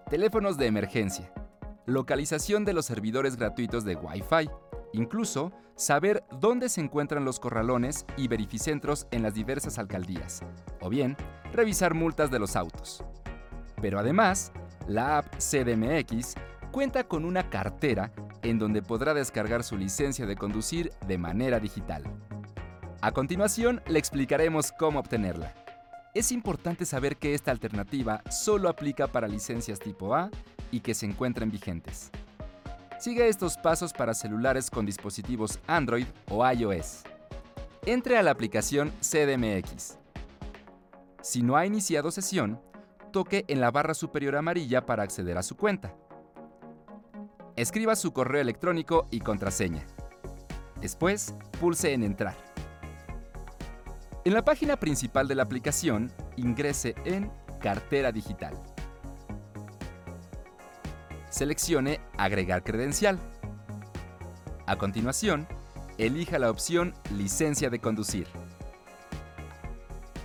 teléfonos 0.09 0.57
de 0.57 0.65
emergencia, 0.65 1.31
localización 1.85 2.65
de 2.65 2.73
los 2.73 2.87
servidores 2.87 3.35
gratuitos 3.35 3.85
de 3.85 3.95
Wi-Fi, 3.95 4.49
incluso 4.93 5.51
saber 5.75 6.23
dónde 6.39 6.67
se 6.69 6.81
encuentran 6.81 7.25
los 7.25 7.39
corralones 7.39 8.07
y 8.17 8.27
verificentros 8.27 9.05
en 9.11 9.21
las 9.21 9.35
diversas 9.35 9.77
alcaldías, 9.77 10.41
o 10.81 10.89
bien 10.89 11.15
revisar 11.53 11.93
multas 11.93 12.31
de 12.31 12.39
los 12.39 12.55
autos. 12.55 13.03
Pero 13.79 13.99
además, 13.99 14.51
la 14.87 15.19
app 15.19 15.35
CDMX 15.37 16.33
cuenta 16.71 17.03
con 17.03 17.23
una 17.23 17.51
cartera 17.51 18.11
en 18.41 18.57
donde 18.57 18.81
podrá 18.81 19.13
descargar 19.13 19.63
su 19.63 19.77
licencia 19.77 20.25
de 20.25 20.35
conducir 20.35 20.91
de 21.05 21.19
manera 21.19 21.59
digital. 21.59 22.01
A 22.99 23.11
continuación, 23.11 23.83
le 23.87 23.99
explicaremos 23.99 24.71
cómo 24.71 24.99
obtenerla. 24.99 25.53
Es 26.15 26.31
importante 26.31 26.85
saber 26.85 27.17
que 27.17 27.35
esta 27.35 27.51
alternativa 27.51 28.23
solo 28.31 28.67
aplica 28.67 29.07
para 29.07 29.27
licencias 29.27 29.79
tipo 29.79 30.15
A 30.15 30.31
y 30.71 30.79
que 30.79 30.95
se 30.95 31.05
encuentren 31.05 31.51
vigentes. 31.51 32.09
Siga 32.99 33.25
estos 33.25 33.57
pasos 33.57 33.93
para 33.93 34.15
celulares 34.15 34.71
con 34.71 34.85
dispositivos 34.85 35.59
Android 35.67 36.07
o 36.29 36.49
iOS. 36.49 37.03
Entre 37.85 38.17
a 38.17 38.23
la 38.23 38.31
aplicación 38.31 38.91
CDMX. 39.01 39.97
Si 41.21 41.43
no 41.43 41.55
ha 41.55 41.65
iniciado 41.65 42.11
sesión, 42.11 42.59
toque 43.11 43.45
en 43.47 43.61
la 43.61 43.69
barra 43.69 43.93
superior 43.93 44.35
amarilla 44.35 44.85
para 44.85 45.03
acceder 45.03 45.37
a 45.37 45.43
su 45.43 45.55
cuenta. 45.55 45.93
Escriba 47.55 47.95
su 47.95 48.13
correo 48.13 48.41
electrónico 48.41 49.07
y 49.11 49.19
contraseña. 49.19 49.85
Después, 50.81 51.35
pulse 51.59 51.93
en 51.93 52.03
Entrar. 52.03 52.48
En 54.25 54.34
la 54.34 54.43
página 54.43 54.75
principal 54.75 55.29
de 55.29 55.36
la 55.36 55.43
aplicación, 55.43 56.12
ingrese 56.36 56.93
en 57.05 57.32
Cartera 57.62 58.12
Digital. 58.12 58.53
Seleccione 61.29 62.01
Agregar 62.17 62.62
credencial. 62.63 63.17
A 64.67 64.75
continuación, 64.75 65.47
elija 65.97 66.38
la 66.38 66.51
opción 66.51 66.93
Licencia 67.15 67.69
de 67.69 67.79
conducir. 67.79 68.27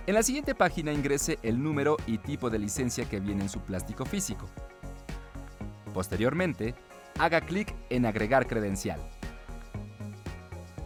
En 0.07 0.15
la 0.15 0.23
siguiente 0.23 0.55
página 0.55 0.91
ingrese 0.91 1.39
el 1.41 1.63
número 1.63 1.95
y 2.05 2.17
tipo 2.17 2.49
de 2.49 2.59
licencia 2.59 3.05
que 3.05 3.21
viene 3.21 3.43
en 3.43 3.49
su 3.49 3.61
plástico 3.61 4.03
físico. 4.05 4.49
Posteriormente, 5.93 6.75
haga 7.17 7.39
clic 7.39 7.73
en 7.89 8.05
Agregar 8.05 8.45
credencial. 8.45 8.99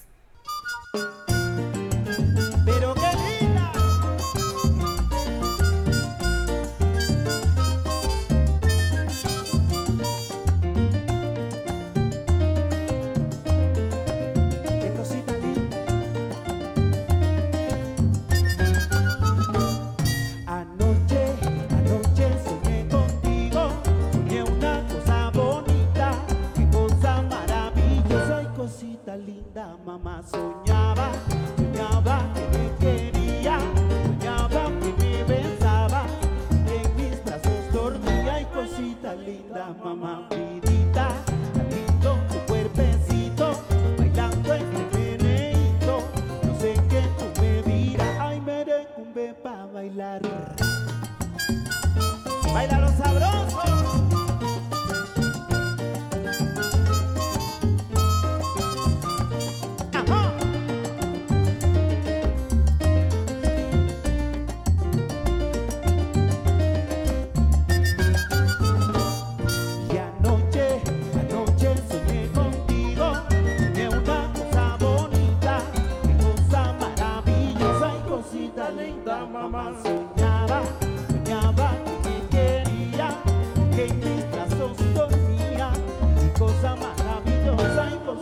Linda, 29.16 29.76
mamá 29.84 30.22
soñaba, 30.22 31.10
soñaba 31.56 32.47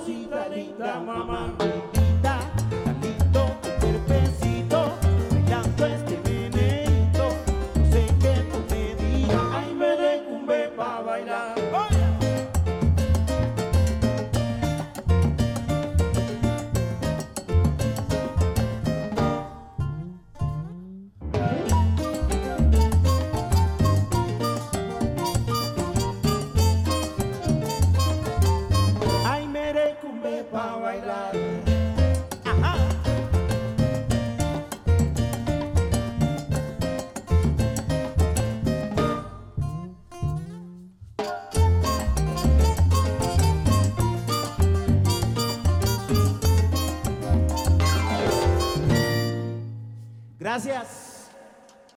maravillosa 0.07 0.13
y 0.13 0.25
cosita 0.25 0.49
linda, 0.49 1.01
mamá 1.01 1.53
Gracias. 50.57 50.96